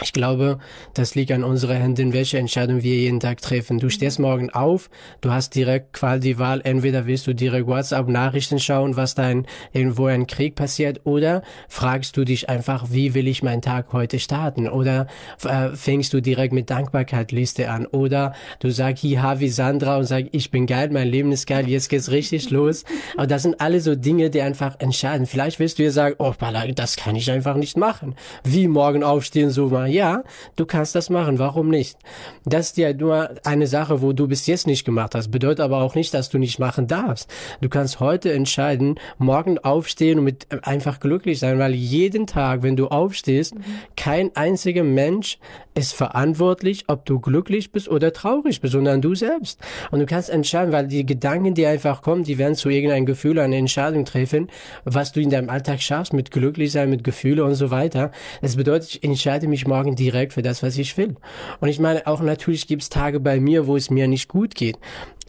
Ich 0.00 0.12
glaube, 0.12 0.58
das 0.94 1.14
liegt 1.14 1.32
an 1.32 1.44
unseren 1.44 1.76
Händen, 1.76 2.12
welche 2.12 2.38
Entscheidung 2.38 2.82
wir 2.82 2.94
jeden 2.96 3.20
Tag 3.20 3.42
treffen. 3.42 3.78
Du 3.78 3.90
stehst 3.90 4.18
morgen 4.18 4.50
auf, 4.50 4.88
du 5.20 5.30
hast 5.30 5.54
direkt 5.54 5.92
quasi 5.92 6.20
die 6.20 6.38
Wahl, 6.38 6.60
entweder 6.64 7.06
willst 7.06 7.26
du 7.26 7.34
direkt 7.34 7.66
WhatsApp-Nachrichten 7.66 8.58
schauen, 8.58 8.96
was 8.96 9.14
da 9.14 9.32
irgendwo 9.72 10.06
ein 10.06 10.26
Krieg 10.26 10.54
passiert, 10.54 11.02
oder 11.04 11.42
fragst 11.68 12.16
du 12.16 12.24
dich 12.24 12.48
einfach, 12.48 12.86
wie 12.90 13.14
will 13.14 13.28
ich 13.28 13.42
meinen 13.42 13.62
Tag 13.62 13.92
heute 13.92 14.18
starten? 14.18 14.68
Oder 14.68 15.06
äh, 15.44 15.68
fängst 15.74 16.12
du 16.12 16.20
direkt 16.20 16.52
mit 16.52 16.70
Dankbarkeitliste 16.70 17.70
an? 17.70 17.86
Oder 17.86 18.34
du 18.60 18.70
sagst, 18.70 19.04
hi, 19.04 19.40
wie 19.40 19.48
Sandra 19.48 19.98
und 19.98 20.04
sagst, 20.04 20.30
ich 20.32 20.50
bin 20.50 20.66
geil, 20.66 20.88
mein 20.90 21.08
Leben 21.08 21.32
ist 21.32 21.46
geil, 21.46 21.68
jetzt 21.68 21.88
geht's 21.88 22.10
richtig 22.10 22.50
los. 22.50 22.84
Aber 23.16 23.26
das 23.26 23.42
sind 23.42 23.60
alle 23.60 23.80
so 23.80 23.94
Dinge, 23.94 24.30
die 24.30 24.40
einfach 24.40 24.76
entscheiden. 24.80 25.26
Vielleicht 25.26 25.58
willst 25.58 25.78
du 25.78 25.82
dir 25.82 25.92
sagen, 25.92 26.16
oh, 26.18 26.32
das 26.74 26.96
kann 26.96 27.14
ich 27.14 27.30
einfach 27.30 27.56
nicht 27.56 27.76
machen. 27.76 28.14
Wie 28.42 28.68
morgen 28.68 29.04
aufstehen, 29.04 29.50
so 29.50 29.68
mal 29.68 29.81
ja, 29.86 30.22
du 30.56 30.66
kannst 30.66 30.94
das 30.94 31.10
machen, 31.10 31.38
warum 31.38 31.68
nicht? 31.68 31.98
Das 32.44 32.68
ist 32.68 32.76
ja 32.76 32.92
nur 32.92 33.30
eine 33.44 33.66
Sache, 33.66 34.02
wo 34.02 34.12
du 34.12 34.28
bis 34.28 34.46
jetzt 34.46 34.66
nicht 34.66 34.84
gemacht 34.84 35.14
hast, 35.14 35.30
bedeutet 35.30 35.60
aber 35.60 35.82
auch 35.82 35.94
nicht, 35.94 36.14
dass 36.14 36.28
du 36.28 36.38
nicht 36.38 36.58
machen 36.58 36.86
darfst. 36.86 37.30
Du 37.60 37.68
kannst 37.68 38.00
heute 38.00 38.32
entscheiden, 38.32 38.98
morgen 39.18 39.58
aufstehen 39.58 40.18
und 40.18 40.24
mit 40.24 40.46
einfach 40.66 41.00
glücklich 41.00 41.38
sein, 41.38 41.58
weil 41.58 41.74
jeden 41.74 42.26
Tag, 42.26 42.62
wenn 42.62 42.76
du 42.76 42.88
aufstehst, 42.88 43.54
kein 43.96 44.34
einziger 44.36 44.84
Mensch 44.84 45.38
ist 45.74 45.94
verantwortlich, 45.94 46.84
ob 46.88 47.06
du 47.06 47.18
glücklich 47.18 47.72
bist 47.72 47.88
oder 47.88 48.12
traurig 48.12 48.60
bist, 48.60 48.72
sondern 48.72 49.00
du 49.00 49.14
selbst. 49.14 49.58
Und 49.90 50.00
du 50.00 50.06
kannst 50.06 50.28
entscheiden, 50.28 50.72
weil 50.72 50.86
die 50.86 51.06
Gedanken, 51.06 51.54
die 51.54 51.66
einfach 51.66 52.02
kommen, 52.02 52.24
die 52.24 52.38
werden 52.38 52.54
zu 52.54 52.68
irgendeinem 52.68 53.06
Gefühl, 53.06 53.38
eine 53.38 53.56
Entscheidung 53.56 54.04
treffen, 54.04 54.48
was 54.84 55.12
du 55.12 55.20
in 55.20 55.30
deinem 55.30 55.48
Alltag 55.48 55.80
schaffst, 55.80 56.12
mit 56.12 56.30
glücklich 56.30 56.72
sein, 56.72 56.90
mit 56.90 57.04
Gefühle 57.04 57.44
und 57.44 57.54
so 57.54 57.70
weiter. 57.70 58.10
Das 58.42 58.56
bedeutet, 58.56 58.96
ich 58.96 59.04
entscheide 59.04 59.48
mich 59.48 59.66
morgen 59.72 59.96
direkt 59.96 60.34
für 60.34 60.42
das, 60.42 60.62
was 60.62 60.76
ich 60.76 60.98
will. 60.98 61.16
Und 61.60 61.68
ich 61.70 61.80
meine, 61.80 62.06
auch 62.06 62.20
natürlich 62.20 62.66
gibt 62.66 62.82
es 62.82 62.90
Tage 62.90 63.20
bei 63.20 63.40
mir, 63.40 63.66
wo 63.66 63.74
es 63.74 63.88
mir 63.88 64.06
nicht 64.06 64.28
gut 64.28 64.54
geht. 64.54 64.78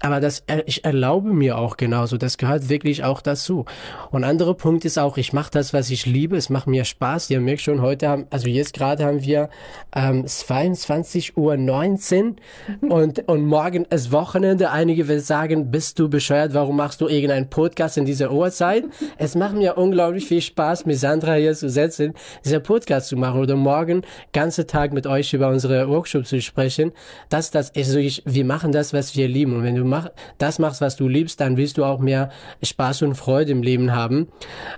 Aber 0.02 0.20
das, 0.20 0.44
ich 0.66 0.84
erlaube 0.84 1.34
mir 1.34 1.58
auch 1.58 1.78
genauso. 1.78 2.18
Das 2.18 2.38
gehört 2.38 2.70
wirklich 2.70 3.04
auch 3.04 3.22
dazu. 3.22 3.66
Und 4.12 4.24
anderer 4.24 4.54
Punkt 4.54 4.84
ist 4.86 5.00
auch, 5.00 5.18
ich 5.18 5.32
mache 5.34 5.52
das, 5.52 5.74
was 5.74 5.90
ich 5.90 6.06
liebe. 6.06 6.36
Es 6.36 6.50
macht 6.50 6.68
mir 6.68 6.84
Spaß. 6.84 7.30
Ihr 7.30 7.40
merkt 7.40 7.62
schon, 7.62 7.82
heute 7.82 8.10
haben, 8.10 8.26
also 8.30 8.50
jetzt 8.50 8.74
gerade 8.74 9.06
haben 9.06 9.24
wir 9.24 9.50
ähm, 9.96 10.28
22 10.28 11.38
Uhr 11.38 11.56
19 11.56 12.36
und, 12.82 13.28
und 13.30 13.46
morgen 13.46 13.86
ist 13.86 14.12
Wochenende. 14.12 14.72
Einige 14.72 15.08
will 15.08 15.20
sagen, 15.20 15.72
bist 15.72 16.00
du 16.00 16.10
bescheuert? 16.10 16.54
Warum 16.54 16.76
machst 16.76 17.00
du 17.00 17.08
irgendeinen 17.08 17.50
Podcast 17.50 17.98
in 17.98 18.06
dieser 18.06 18.32
Uhrzeit? 18.32 18.84
Es 19.18 19.36
macht 19.36 19.56
mir 19.56 19.78
unglaublich 19.78 20.26
viel 20.26 20.42
Spaß, 20.42 20.86
mit 20.86 20.98
Sandra 20.98 21.36
hier 21.36 21.54
zu 21.54 21.70
setzen, 21.70 22.14
dieser 22.44 22.60
Podcast 22.60 23.08
zu 23.08 23.16
machen 23.16 23.40
oder 23.40 23.56
morgen 23.56 24.02
ganze 24.34 24.68
Tag 24.68 24.92
mit 24.92 25.08
euch 25.08 25.34
über 25.34 25.48
unsere 25.50 25.88
Workshop 25.88 26.26
zu 26.26 26.42
sprechen. 26.42 26.92
Das, 27.30 27.52
das 27.52 27.70
ist 27.70 27.94
also 27.94 28.02
ich, 28.02 28.24
wir 28.26 28.44
machen 28.44 28.72
das, 28.72 28.92
was 28.92 29.16
wir 29.16 29.28
lieben. 29.28 29.56
Und 29.56 29.62
wenn 29.62 29.76
du 29.76 29.83
mach, 29.84 30.10
das 30.38 30.60
machst, 30.60 30.82
was 30.82 30.96
du 30.96 31.08
liebst, 31.08 31.40
dann 31.40 31.58
willst 31.58 31.78
du 31.78 31.86
auch 31.86 32.00
mehr 32.00 32.30
Spaß 32.62 33.04
und 33.04 33.16
Freude 33.16 33.52
im 33.52 33.64
Leben 33.64 33.96
haben. 33.96 34.28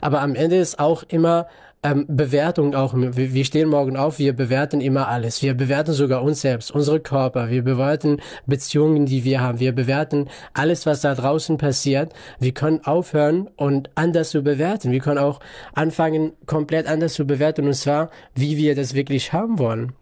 Aber 0.01 0.21
am 0.21 0.35
Ende 0.35 0.57
ist 0.57 0.79
auch 0.79 1.03
immer 1.03 1.47
ähm, 1.85 2.05
Bewertung 2.07 2.73
auch. 2.73 2.93
Wir 2.95 3.45
stehen 3.45 3.69
morgen 3.69 3.95
auf, 3.95 4.17
wir 4.17 4.33
bewerten 4.33 4.81
immer 4.81 5.07
alles. 5.07 5.41
Wir 5.43 5.53
bewerten 5.53 5.93
sogar 5.93 6.23
uns 6.23 6.41
selbst, 6.41 6.71
unsere 6.71 6.99
Körper. 6.99 7.49
Wir 7.49 7.63
bewerten 7.63 8.21
Beziehungen, 8.47 9.05
die 9.05 9.23
wir 9.23 9.41
haben. 9.41 9.59
Wir 9.59 9.71
bewerten 9.71 10.27
alles, 10.53 10.85
was 10.85 11.01
da 11.01 11.13
draußen 11.13 11.57
passiert. 11.57 12.13
Wir 12.39 12.53
können 12.53 12.83
aufhören 12.83 13.49
und 13.55 13.91
anders 13.93 14.31
zu 14.31 14.41
bewerten. 14.41 14.91
Wir 14.91 14.99
können 14.99 15.19
auch 15.19 15.39
anfangen, 15.73 16.33
komplett 16.47 16.87
anders 16.87 17.13
zu 17.13 17.25
bewerten 17.25 17.67
und 17.67 17.75
zwar, 17.75 18.09
wie 18.33 18.57
wir 18.57 18.75
das 18.75 18.95
wirklich 18.95 19.31
haben 19.31 19.59
wollen. 19.59 19.93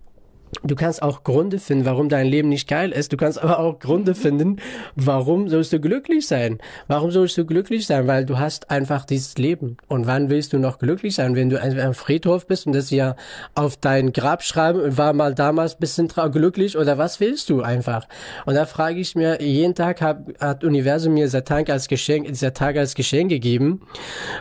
Du 0.61 0.75
kannst 0.75 1.01
auch 1.01 1.23
Gründe 1.23 1.59
finden, 1.59 1.85
warum 1.85 2.09
dein 2.09 2.27
Leben 2.27 2.49
nicht 2.49 2.67
geil 2.67 2.91
ist. 2.91 3.11
Du 3.11 3.17
kannst 3.17 3.41
aber 3.41 3.59
auch 3.59 3.79
Gründe 3.79 4.15
finden, 4.15 4.57
warum 4.95 5.49
sollst 5.49 5.73
du 5.73 5.79
glücklich 5.79 6.27
sein? 6.27 6.59
Warum 6.87 7.11
sollst 7.11 7.37
du 7.37 7.45
glücklich 7.45 7.87
sein? 7.87 8.07
Weil 8.07 8.25
du 8.25 8.37
hast 8.37 8.69
einfach 8.69 9.05
dieses 9.05 9.37
Leben. 9.37 9.77
Und 9.87 10.07
wann 10.07 10.29
willst 10.29 10.53
du 10.53 10.59
noch 10.59 10.79
glücklich 10.79 11.15
sein? 11.15 11.35
Wenn 11.35 11.49
du 11.49 11.61
am 11.61 11.93
Friedhof 11.93 12.47
bist 12.47 12.67
und 12.67 12.73
das 12.73 12.91
ja 12.91 13.15
auf 13.55 13.77
dein 13.77 14.13
Grab 14.13 14.43
schreiben, 14.43 14.97
war 14.97 15.13
mal 15.13 15.33
damals 15.33 15.75
bisschen 15.75 16.07
glücklich 16.07 16.77
oder 16.77 16.97
was 16.97 17.19
willst 17.19 17.49
du 17.49 17.61
einfach? 17.61 18.07
Und 18.45 18.55
da 18.55 18.65
frage 18.65 18.99
ich 18.99 19.15
mir, 19.15 19.41
jeden 19.41 19.75
Tag 19.75 20.01
hat, 20.01 20.19
hat 20.39 20.63
Universum 20.63 21.13
mir 21.13 21.29
Tag 21.43 21.69
als 21.69 21.87
Geschenk, 21.87 22.27
Tag 22.53 22.77
als 22.77 22.95
Geschenk 22.95 23.29
gegeben. 23.29 23.81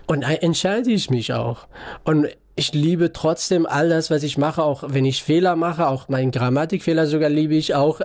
Und 0.06 0.22
entscheide 0.22 0.90
ich 0.90 1.10
mich 1.10 1.32
auch. 1.32 1.66
Und 2.04 2.28
ich 2.54 2.74
liebe 2.74 3.12
trotzdem 3.12 3.64
all 3.64 3.88
das, 3.88 4.10
was 4.10 4.22
ich 4.22 4.36
mache, 4.36 4.62
auch 4.62 4.84
wenn 4.86 5.06
ich 5.06 5.22
Fehler 5.22 5.56
mache, 5.56 5.88
auch 5.88 6.08
meinen 6.08 6.30
Grammatikfehler 6.30 7.06
sogar 7.06 7.30
liebe 7.30 7.54
ich 7.54 7.74
auch. 7.74 8.00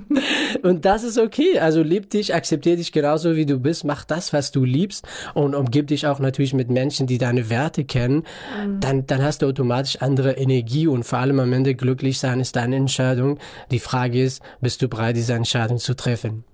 und 0.62 0.86
das 0.86 1.04
ist 1.04 1.18
okay. 1.18 1.58
Also 1.58 1.82
lieb 1.82 2.08
dich, 2.08 2.34
akzeptiere 2.34 2.76
dich 2.76 2.92
genauso 2.92 3.36
wie 3.36 3.44
du 3.44 3.58
bist, 3.58 3.84
mach 3.84 4.04
das, 4.04 4.32
was 4.32 4.50
du 4.50 4.64
liebst 4.64 5.06
und 5.34 5.54
umgib 5.54 5.88
dich 5.88 6.06
auch 6.06 6.20
natürlich 6.20 6.54
mit 6.54 6.70
Menschen, 6.70 7.06
die 7.06 7.18
deine 7.18 7.50
Werte 7.50 7.84
kennen. 7.84 8.24
Mhm. 8.64 8.80
Dann, 8.80 9.06
dann 9.06 9.22
hast 9.22 9.42
du 9.42 9.46
automatisch 9.46 9.96
andere 10.00 10.32
Energie 10.32 10.86
und 10.86 11.04
vor 11.04 11.18
allem 11.18 11.40
am 11.40 11.52
Ende 11.52 11.74
glücklich 11.74 12.18
sein 12.18 12.40
ist 12.40 12.56
deine 12.56 12.76
Entscheidung. 12.76 13.38
Die 13.70 13.78
Frage 13.78 14.22
ist, 14.22 14.42
bist 14.60 14.80
du 14.80 14.88
bereit, 14.88 15.16
diese 15.16 15.34
Entscheidung 15.34 15.78
zu 15.78 15.94
treffen? 15.94 16.44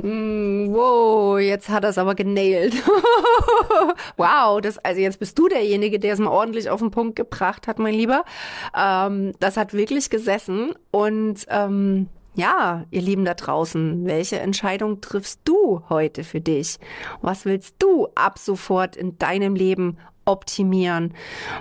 Mm, 0.00 0.72
wow, 0.72 1.38
jetzt 1.38 1.68
hat 1.68 1.84
er 1.84 1.90
es 1.90 1.98
aber 1.98 2.14
genailt. 2.14 2.74
wow, 4.16 4.60
das, 4.60 4.78
also 4.78 5.00
jetzt 5.00 5.18
bist 5.18 5.38
du 5.38 5.48
derjenige, 5.48 5.98
der 5.98 6.12
es 6.12 6.18
mal 6.20 6.30
ordentlich 6.30 6.70
auf 6.70 6.80
den 6.80 6.90
Punkt 6.90 7.16
gebracht 7.16 7.66
hat, 7.66 7.78
mein 7.78 7.94
Lieber. 7.94 8.24
Ähm, 8.76 9.32
das 9.40 9.56
hat 9.56 9.74
wirklich 9.74 10.10
gesessen. 10.10 10.74
Und 10.90 11.46
ähm, 11.48 12.08
ja, 12.34 12.84
ihr 12.92 13.02
Lieben 13.02 13.24
da 13.24 13.34
draußen, 13.34 14.06
welche 14.06 14.38
Entscheidung 14.38 15.00
triffst 15.00 15.40
du 15.44 15.82
heute 15.88 16.22
für 16.22 16.40
dich? 16.40 16.78
Was 17.20 17.44
willst 17.44 17.76
du 17.80 18.06
ab 18.14 18.38
sofort 18.38 18.94
in 18.94 19.18
deinem 19.18 19.56
Leben 19.56 19.98
optimieren. 20.28 21.14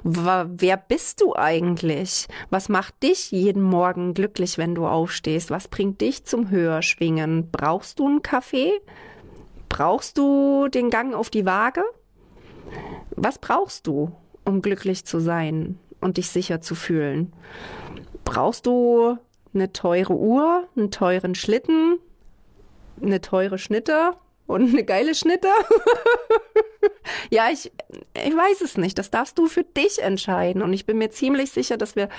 Wer 0.04 0.78
bist 0.78 1.22
du 1.22 1.36
eigentlich? 1.36 2.28
Was 2.50 2.70
macht 2.70 3.02
dich 3.02 3.32
jeden 3.32 3.64
Morgen 3.64 4.14
glücklich, 4.14 4.58
wenn 4.58 4.76
du 4.76 4.86
aufstehst? 4.86 5.50
Was 5.50 5.68
bringt 5.68 6.02
dich 6.02 6.26
zum 6.26 6.50
Höherschwingen? 6.50 7.50
Brauchst 7.52 8.00
du 8.00 8.08
einen 8.08 8.22
Kaffee? 8.22 8.74
Brauchst 9.70 10.18
du 10.18 10.68
den 10.68 10.90
Gang 10.90 11.16
auf 11.16 11.30
die 11.30 11.46
Waage? 11.46 11.84
Was 13.12 13.40
brauchst 13.40 13.88
du, 13.88 14.12
um 14.46 14.62
glücklich 14.62 15.06
zu 15.06 15.20
sein 15.20 15.80
und 16.02 16.18
dich 16.18 16.30
sicher 16.30 16.62
zu 16.62 16.76
fühlen? 16.76 17.34
Brauchst 18.24 18.66
du 18.66 19.18
eine 19.54 19.72
teure 19.74 20.14
Uhr, 20.14 20.68
einen 20.76 20.92
teuren 20.92 21.34
Schlitten, 21.34 22.00
eine 23.02 23.22
teure 23.22 23.58
Schnitte 23.58 24.12
und 24.48 24.70
eine 24.70 24.84
geile 24.84 25.14
Schnitte? 25.14 25.50
ja, 27.30 27.50
ich, 27.52 27.72
ich 28.16 28.36
weiß 28.36 28.62
es 28.62 28.78
nicht. 28.78 28.98
Das 28.98 29.12
darfst 29.12 29.38
du 29.38 29.48
für 29.48 29.64
dich 29.64 30.02
entscheiden. 30.02 30.62
Und 30.62 30.74
ich 30.74 30.86
bin 30.86 30.98
mir 30.98 31.10
ziemlich 31.10 31.52
sicher, 31.52 31.78
dass 31.78 31.96
wir 31.96 32.10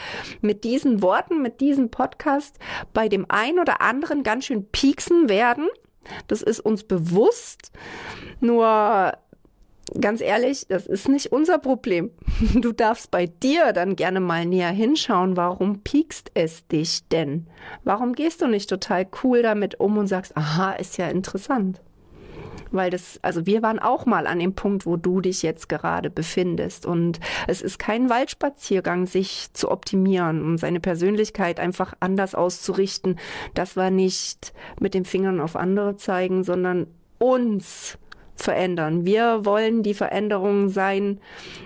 mit 0.41 0.65
diesen 0.65 1.03
Worten, 1.03 1.43
mit 1.43 1.61
diesem 1.61 1.91
Podcast 1.91 2.59
bei 2.93 3.09
dem 3.09 3.27
einen 3.29 3.59
oder 3.59 3.81
anderen 3.81 4.23
ganz 4.23 4.45
schön 4.45 4.67
pieksen 4.67 5.29
werden. 5.29 5.69
Das 6.27 6.43
ist 6.43 6.61
uns 6.61 6.85
bewusst. 6.85 7.73
Nur 8.41 9.15
ganz 9.99 10.21
ehrlich, 10.21 10.67
das 10.69 10.87
ist 10.87 11.09
nicht 11.09 11.33
unser 11.33 11.59
Problem. 11.59 12.11
Du 12.55 12.73
darfst 12.73 13.11
bei 13.11 13.27
dir 13.27 13.73
dann 13.73 13.97
gerne 13.97 14.21
mal 14.21 14.45
näher 14.45 14.71
hinschauen, 14.71 15.37
warum 15.37 15.81
piekst 15.81 16.31
es 16.35 16.67
dich 16.69 17.07
denn? 17.09 17.47
Warum 17.85 18.15
gehst 18.15 18.43
du 18.43 18.47
nicht 18.47 18.69
total 18.69 19.07
cool 19.23 19.43
damit 19.43 19.81
um 19.81 19.99
und 19.99 20.07
sagst, 20.07 20.37
aha, 20.37 20.73
ist 20.73 20.99
ja 20.99 21.09
interessant? 21.09 21.81
Weil 22.71 22.91
das, 22.91 23.19
also 23.23 23.47
wir 23.47 23.63
waren 23.63 23.79
auch 23.79 24.07
mal 24.07 24.27
an 24.27 24.39
dem 24.39 24.55
Punkt, 24.55 24.87
wo 24.87 24.97
du 24.97 25.21
dich 25.21 25.43
jetzt 25.43 25.69
gerade 25.69 26.11
befindest. 26.11 26.87
Und 26.87 27.21
es 27.47 27.63
ist 27.63 27.79
kein 27.79 28.11
Waldspaziergang, 28.11 29.07
sich 29.07 29.53
zu 29.53 29.71
optimieren 29.71 30.45
und 30.45 30.59
seine 30.59 30.81
Persönlichkeit 30.81 31.61
einfach 31.61 31.95
anders 32.01 32.35
auszurichten. 32.35 33.19
Das 33.55 33.77
war 33.77 33.91
nicht 33.91 34.53
mit 34.81 34.95
den 34.95 35.05
Fingern 35.05 35.41
auf 35.41 35.57
andere 35.57 35.97
zeigen, 35.97 36.45
sondern 36.45 36.87
uns 37.19 37.99
verändern. 38.43 39.05
Wir 39.05 39.45
wollen 39.45 39.83
die 39.83 39.95
Veränderung 39.95 40.69
sein 40.69 41.19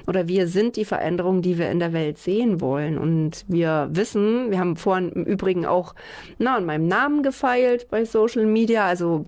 oder 0.07 0.29
wir 0.29 0.49
sind 0.49 0.77
die 0.77 0.85
Veränderung, 0.85 1.43
die 1.43 1.59
wir 1.59 1.71
in 1.71 1.79
der 1.79 1.93
Welt 1.93 2.19
sehen 2.19 2.61
wollen. 2.61 2.99
Und 2.99 3.45
wir 3.49 3.89
wissen, 3.93 4.51
wir 4.51 4.59
haben 4.59 4.77
vorhin 4.77 5.11
im 5.11 5.25
Übrigen 5.25 5.67
auch 5.67 5.95
na, 6.39 6.57
an 6.57 6.65
meinem 6.65 6.89
Namen 6.89 7.23
gefeilt 7.23 7.89
bei 7.91 8.05
Social 8.05 8.47
Media. 8.47 8.87
Also 8.87 9.27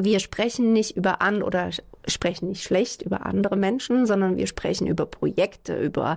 wir 0.00 0.20
sprechen 0.20 0.72
nicht 0.72 0.96
über 0.96 1.20
an 1.22 1.42
oder 1.42 1.70
sprechen 2.06 2.48
nicht 2.48 2.62
schlecht 2.62 3.02
über 3.02 3.26
andere 3.26 3.56
Menschen, 3.56 4.06
sondern 4.06 4.36
wir 4.36 4.46
sprechen 4.46 4.86
über 4.86 5.06
Projekte, 5.06 5.76
über 5.76 6.16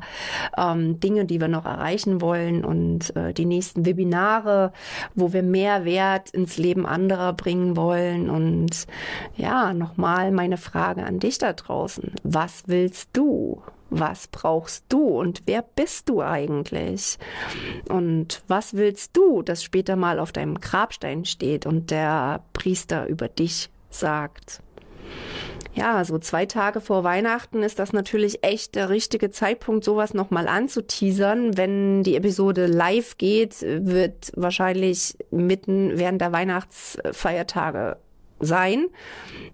ähm, 0.58 1.00
Dinge, 1.00 1.26
die 1.26 1.42
wir 1.42 1.48
noch 1.48 1.66
erreichen 1.66 2.22
wollen 2.22 2.64
und 2.64 3.16
äh, 3.16 3.34
die 3.34 3.46
nächsten 3.46 3.86
Webinare, 3.86 4.72
wo 5.16 5.34
wir 5.34 5.44
mehr 5.44 5.86
Wert 5.86 6.30
ins 6.30 6.58
Leben 6.58 6.86
anderer 6.86 7.34
bringen 7.34 7.76
wollen. 7.76 8.30
Und 8.30 8.88
ja, 9.36 9.74
nochmal 9.74 10.32
meine 10.32 10.58
Frage 10.58 11.04
an 11.04 11.20
dich 11.20 11.38
da 11.38 11.54
draußen. 11.54 12.14
Was 12.24 12.64
willst 12.68 13.10
du? 13.14 13.62
Was 13.94 14.28
brauchst 14.28 14.86
du 14.90 15.04
und 15.04 15.44
wer 15.46 15.62
bist 15.62 16.10
du 16.10 16.22
eigentlich? 16.22 17.20
Und 17.90 18.42
was 18.48 18.74
willst 18.74 19.16
du, 19.16 19.42
dass 19.42 19.64
später 19.64 19.96
mal 19.96 20.18
auf 20.18 20.32
deinem 20.32 20.60
Grabstein 20.60 21.26
steht 21.26 21.66
und 21.66 21.92
der 21.92 22.44
Priester 22.54 23.08
über 23.08 23.28
dich 23.28 23.70
sagt? 23.90 24.64
ja, 25.74 26.04
so 26.04 26.20
zwei 26.20 26.46
Tage 26.46 26.82
vor 26.82 27.04
Weihnachten 27.04 27.64
ist 27.64 27.80
das 27.80 27.94
natürlich 27.94 28.44
echt 28.44 28.76
der 28.76 28.90
richtige 28.90 29.32
Zeitpunkt, 29.32 29.84
sowas 29.84 30.14
nochmal 30.14 30.48
anzuteasern. 30.48 31.56
Wenn 31.58 32.04
die 32.04 32.16
Episode 32.16 32.66
live 32.66 33.18
geht, 33.18 33.62
wird 33.62 34.32
wahrscheinlich 34.36 35.18
mitten 35.32 35.98
während 35.98 36.20
der 36.20 36.34
Weihnachtsfeiertage 36.34 37.98
sein. 38.40 38.88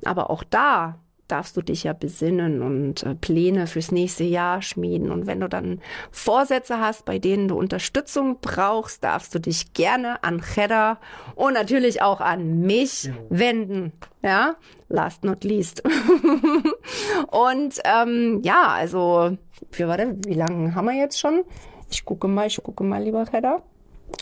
Aber 0.05 0.29
auch 0.29 0.43
da 0.43 0.99
darfst 1.27 1.57
du 1.57 1.61
dich 1.61 1.83
ja 1.83 1.93
besinnen 1.93 2.61
und 2.61 3.03
äh, 3.03 3.15
Pläne 3.15 3.67
fürs 3.67 3.91
nächste 3.91 4.23
Jahr 4.23 4.61
schmieden. 4.61 5.11
Und 5.11 5.27
wenn 5.27 5.39
du 5.39 5.49
dann 5.49 5.81
Vorsätze 6.11 6.79
hast, 6.79 7.05
bei 7.05 7.19
denen 7.19 7.47
du 7.47 7.57
Unterstützung 7.57 8.37
brauchst, 8.41 9.03
darfst 9.03 9.33
du 9.35 9.39
dich 9.39 9.73
gerne 9.73 10.23
an 10.23 10.41
Cheddar 10.41 10.99
und 11.35 11.53
natürlich 11.53 12.01
auch 12.01 12.21
an 12.21 12.61
mich 12.61 13.03
ja. 13.03 13.13
wenden. 13.29 13.91
Ja, 14.23 14.55
last 14.89 15.23
not 15.23 15.43
least. 15.43 15.83
und 17.31 17.79
ähm, 17.83 18.41
ja, 18.43 18.67
also, 18.67 19.37
wie, 19.71 19.87
warte, 19.87 20.17
wie 20.25 20.33
lange 20.33 20.75
haben 20.75 20.85
wir 20.85 20.95
jetzt 20.95 21.19
schon? 21.19 21.43
Ich 21.89 22.03
gucke 22.03 22.27
mal, 22.27 22.47
ich 22.47 22.61
gucke 22.61 22.83
mal, 22.83 23.03
lieber 23.03 23.25
Cheddar. 23.25 23.63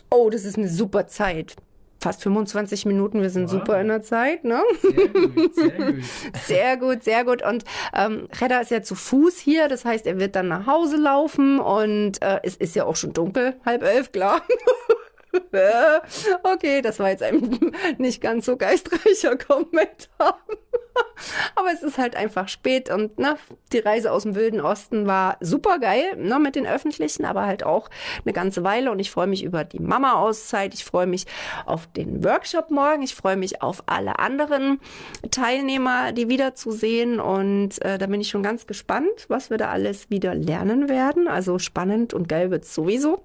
Oh, 0.09 0.29
das 0.29 0.45
ist 0.45 0.57
eine 0.57 0.69
super 0.69 1.07
Zeit 1.07 1.55
fast 2.05 2.21
25 2.21 2.85
Minuten. 2.85 3.23
Wir 3.23 3.31
sind 3.31 3.45
wow. 3.45 3.51
super 3.51 3.81
in 3.81 3.87
der 3.87 4.03
Zeit, 4.03 4.43
ne? 4.43 4.61
Sehr 4.79 5.07
gut, 5.07 5.55
sehr 5.55 5.71
gut. 5.71 5.95
sehr 6.45 6.77
gut, 6.77 7.03
sehr 7.03 7.25
gut. 7.25 7.41
Und 7.41 7.63
ähm, 7.95 8.27
Redda 8.39 8.59
ist 8.59 8.69
ja 8.69 8.83
zu 8.83 8.93
Fuß 8.93 9.39
hier, 9.39 9.67
das 9.67 9.85
heißt, 9.85 10.05
er 10.05 10.19
wird 10.19 10.35
dann 10.35 10.47
nach 10.47 10.67
Hause 10.67 10.97
laufen 10.97 11.59
und 11.59 12.21
äh, 12.21 12.41
es 12.43 12.57
ist 12.57 12.75
ja 12.75 12.85
auch 12.85 12.95
schon 12.95 13.13
dunkel, 13.13 13.55
halb 13.65 13.81
elf, 13.81 14.11
klar. 14.11 14.43
okay, 16.43 16.81
das 16.81 16.99
war 16.99 17.09
jetzt 17.09 17.23
ein 17.23 17.71
nicht 17.97 18.21
ganz 18.21 18.45
so 18.45 18.57
geistreicher 18.57 19.37
Kommentar. 19.37 20.39
Aber 21.55 21.71
es 21.73 21.83
ist 21.83 21.97
halt 21.97 22.15
einfach 22.15 22.47
spät 22.47 22.89
und 22.89 23.19
ne, 23.19 23.37
die 23.73 23.79
Reise 23.79 24.11
aus 24.11 24.23
dem 24.23 24.35
Wilden 24.35 24.61
Osten 24.61 25.07
war 25.07 25.37
super 25.41 25.79
geil 25.79 26.15
ne, 26.17 26.39
mit 26.39 26.55
den 26.55 26.65
Öffentlichen, 26.65 27.25
aber 27.25 27.45
halt 27.45 27.63
auch 27.63 27.89
eine 28.23 28.33
ganze 28.33 28.63
Weile. 28.63 28.91
Und 28.91 28.99
ich 28.99 29.11
freue 29.11 29.27
mich 29.27 29.43
über 29.43 29.63
die 29.63 29.79
Mama-Auszeit. 29.79 30.73
Ich 30.73 30.85
freue 30.85 31.07
mich 31.07 31.25
auf 31.65 31.87
den 31.87 32.23
Workshop 32.23 32.71
morgen. 32.71 33.01
Ich 33.01 33.15
freue 33.15 33.37
mich 33.37 33.61
auf 33.61 33.83
alle 33.87 34.19
anderen 34.19 34.79
Teilnehmer, 35.31 36.11
die 36.11 36.29
wiederzusehen. 36.29 37.19
Und 37.19 37.81
äh, 37.83 37.97
da 37.97 38.07
bin 38.07 38.21
ich 38.21 38.29
schon 38.29 38.43
ganz 38.43 38.67
gespannt, 38.67 39.25
was 39.27 39.49
wir 39.49 39.57
da 39.57 39.69
alles 39.69 40.09
wieder 40.09 40.33
lernen 40.33 40.89
werden. 40.89 41.27
Also 41.27 41.59
spannend 41.59 42.13
und 42.13 42.29
geil 42.29 42.51
wird 42.51 42.63
es 42.63 42.73
sowieso 42.73 43.21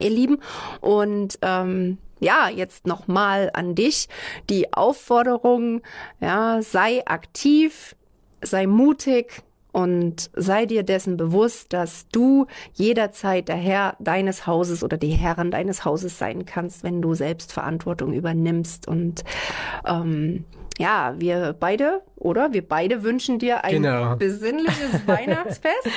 ihr 0.00 0.10
Lieben. 0.10 0.38
Und 0.80 1.38
ähm, 1.42 1.98
ja, 2.20 2.48
jetzt 2.48 2.86
nochmal 2.86 3.50
an 3.52 3.74
dich 3.74 4.08
die 4.48 4.72
Aufforderung, 4.72 5.82
ja, 6.20 6.62
sei 6.62 7.04
aktiv, 7.06 7.96
sei 8.42 8.66
mutig, 8.66 9.42
und 9.72 10.30
sei 10.34 10.66
dir 10.66 10.82
dessen 10.82 11.16
bewusst, 11.16 11.72
dass 11.72 12.06
du 12.08 12.46
jederzeit 12.74 13.48
der 13.48 13.56
Herr 13.56 13.96
deines 13.98 14.46
Hauses 14.46 14.84
oder 14.84 14.98
die 14.98 15.12
Herrin 15.12 15.50
deines 15.50 15.84
Hauses 15.84 16.18
sein 16.18 16.44
kannst, 16.44 16.84
wenn 16.84 17.00
du 17.00 17.14
selbst 17.14 17.52
Verantwortung 17.52 18.12
übernimmst. 18.12 18.86
Und 18.86 19.24
ähm, 19.86 20.44
ja, 20.78 21.14
wir 21.18 21.54
beide, 21.58 22.00
oder? 22.16 22.52
Wir 22.52 22.66
beide 22.66 23.02
wünschen 23.02 23.38
dir 23.38 23.64
ein 23.64 23.82
genau. 23.82 24.16
besinnliches 24.16 25.00
Weihnachtsfest. 25.06 25.88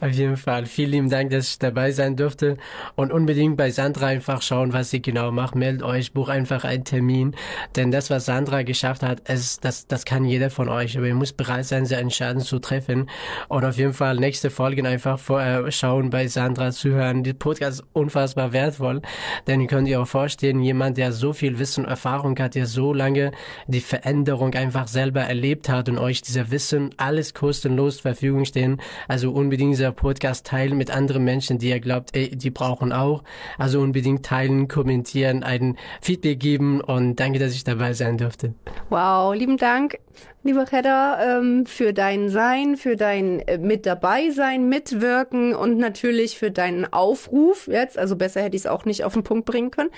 Auf 0.00 0.10
jeden 0.10 0.36
Fall. 0.36 0.66
Vielen 0.66 0.90
lieben 0.90 1.10
Dank, 1.10 1.30
dass 1.30 1.50
ich 1.50 1.58
dabei 1.58 1.92
sein 1.92 2.16
durfte. 2.16 2.56
Und 2.96 3.12
unbedingt 3.12 3.56
bei 3.56 3.70
Sandra 3.70 4.06
einfach 4.06 4.42
schauen, 4.42 4.72
was 4.72 4.90
sie 4.90 5.00
genau 5.00 5.30
macht. 5.30 5.54
Meldet 5.54 5.82
euch, 5.82 6.12
buch 6.12 6.28
einfach 6.28 6.64
einen 6.64 6.84
Termin. 6.84 7.36
Denn 7.76 7.90
das, 7.90 8.10
was 8.10 8.26
Sandra 8.26 8.62
geschafft 8.62 9.02
hat, 9.02 9.22
es, 9.24 9.60
das, 9.60 9.86
das 9.86 10.04
kann 10.04 10.24
jeder 10.24 10.50
von 10.50 10.68
euch. 10.68 10.98
Aber 10.98 11.06
ihr 11.06 11.14
müsst 11.14 11.36
bereit 11.36 11.66
sein, 11.66 11.86
seinen 11.86 12.10
Schaden 12.10 12.40
zu 12.40 12.58
treffen. 12.58 13.08
Und 13.48 13.64
auf 13.64 13.76
jeden 13.76 13.94
Fall 13.94 14.16
nächste 14.16 14.50
Folgen 14.50 14.86
einfach 14.86 15.18
vorher 15.18 15.70
schauen, 15.70 16.10
bei 16.10 16.26
Sandra 16.26 16.72
zuhören. 16.72 17.22
Die 17.22 17.34
Podcast 17.34 17.80
ist 17.80 17.86
unfassbar 17.92 18.52
wertvoll. 18.52 19.00
Denn 19.46 19.60
ihr 19.60 19.68
könnt 19.68 19.86
ihr 19.86 20.02
auch 20.02 20.08
vorstellen, 20.08 20.60
jemand, 20.60 20.98
der 20.98 21.12
so 21.12 21.32
viel 21.32 21.58
Wissen 21.58 21.84
und 21.84 21.90
Erfahrung 21.90 22.36
hat, 22.38 22.56
der 22.56 22.66
so 22.66 22.92
lange 22.92 23.30
die 23.68 23.80
Veränderung 23.80 24.23
einfach 24.32 24.88
selber 24.88 25.22
erlebt 25.22 25.68
hat 25.68 25.88
und 25.88 25.98
euch 25.98 26.22
dieser 26.22 26.50
Wissen 26.50 26.90
alles 26.96 27.34
kostenlos 27.34 27.96
zur 27.96 28.02
Verfügung 28.02 28.44
stehen. 28.44 28.80
Also 29.08 29.30
unbedingt 29.32 29.72
dieser 29.72 29.92
Podcast 29.92 30.46
teilen 30.46 30.76
mit 30.76 30.90
anderen 30.90 31.24
Menschen, 31.24 31.58
die 31.58 31.68
ihr 31.68 31.80
glaubt, 31.80 32.16
ey, 32.16 32.30
die 32.30 32.50
brauchen 32.50 32.92
auch. 32.92 33.22
Also 33.58 33.80
unbedingt 33.80 34.24
teilen, 34.24 34.68
kommentieren, 34.68 35.42
ein 35.42 35.76
Feedback 36.00 36.40
geben 36.40 36.80
und 36.80 37.20
danke, 37.20 37.38
dass 37.38 37.54
ich 37.54 37.64
dabei 37.64 37.92
sein 37.92 38.18
durfte. 38.18 38.54
Wow, 38.90 39.34
lieben 39.34 39.56
Dank. 39.56 39.98
Lieber 40.42 40.66
Hedda, 40.70 41.38
ähm, 41.38 41.64
für 41.64 41.94
dein 41.94 42.28
Sein, 42.28 42.76
für 42.76 42.96
dein 42.96 43.40
äh, 43.40 43.56
mit 43.56 43.86
dabei 43.86 44.28
sein, 44.28 44.68
mitwirken 44.68 45.54
und 45.54 45.78
natürlich 45.78 46.38
für 46.38 46.50
deinen 46.50 46.84
Aufruf 46.92 47.66
jetzt. 47.66 47.96
Also 47.98 48.14
besser 48.14 48.42
hätte 48.42 48.54
ich 48.54 48.62
es 48.62 48.66
auch 48.66 48.84
nicht 48.84 49.04
auf 49.04 49.14
den 49.14 49.22
Punkt 49.22 49.46
bringen 49.46 49.70
können. 49.70 49.88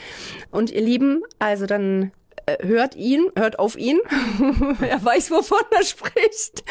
Und 0.53 0.71
ihr 0.71 0.83
Lieben, 0.83 1.23
also 1.41 1.67
dann 1.67 2.13
hört 2.61 2.95
ihn, 2.95 3.31
hört 3.37 3.59
auf 3.59 3.77
ihn. 3.77 3.99
er 4.81 5.05
weiß, 5.05 5.31
wovon 5.31 5.63
er 5.71 5.85
spricht. 5.85 6.65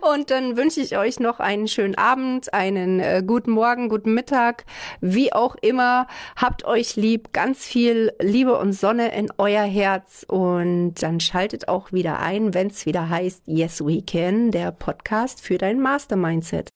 Und 0.00 0.30
dann 0.30 0.56
wünsche 0.56 0.80
ich 0.80 0.96
euch 0.96 1.20
noch 1.20 1.40
einen 1.40 1.68
schönen 1.68 1.94
Abend, 1.96 2.52
einen 2.52 3.00
äh, 3.00 3.22
guten 3.24 3.52
Morgen, 3.52 3.88
guten 3.88 4.14
Mittag, 4.14 4.64
wie 5.00 5.32
auch 5.32 5.56
immer. 5.60 6.06
Habt 6.36 6.64
euch 6.64 6.96
lieb, 6.96 7.32
ganz 7.32 7.64
viel 7.64 8.12
Liebe 8.20 8.58
und 8.58 8.72
Sonne 8.72 9.14
in 9.14 9.28
euer 9.38 9.64
Herz 9.64 10.24
und 10.26 10.94
dann 10.94 11.20
schaltet 11.20 11.68
auch 11.68 11.92
wieder 11.92 12.18
ein, 12.20 12.54
wenn 12.54 12.68
es 12.68 12.86
wieder 12.86 13.08
heißt 13.08 13.42
Yes 13.46 13.84
We 13.84 14.02
Can, 14.02 14.50
der 14.50 14.72
Podcast 14.72 15.40
für 15.40 15.58
dein 15.58 15.80
Mastermindset. 15.80 16.68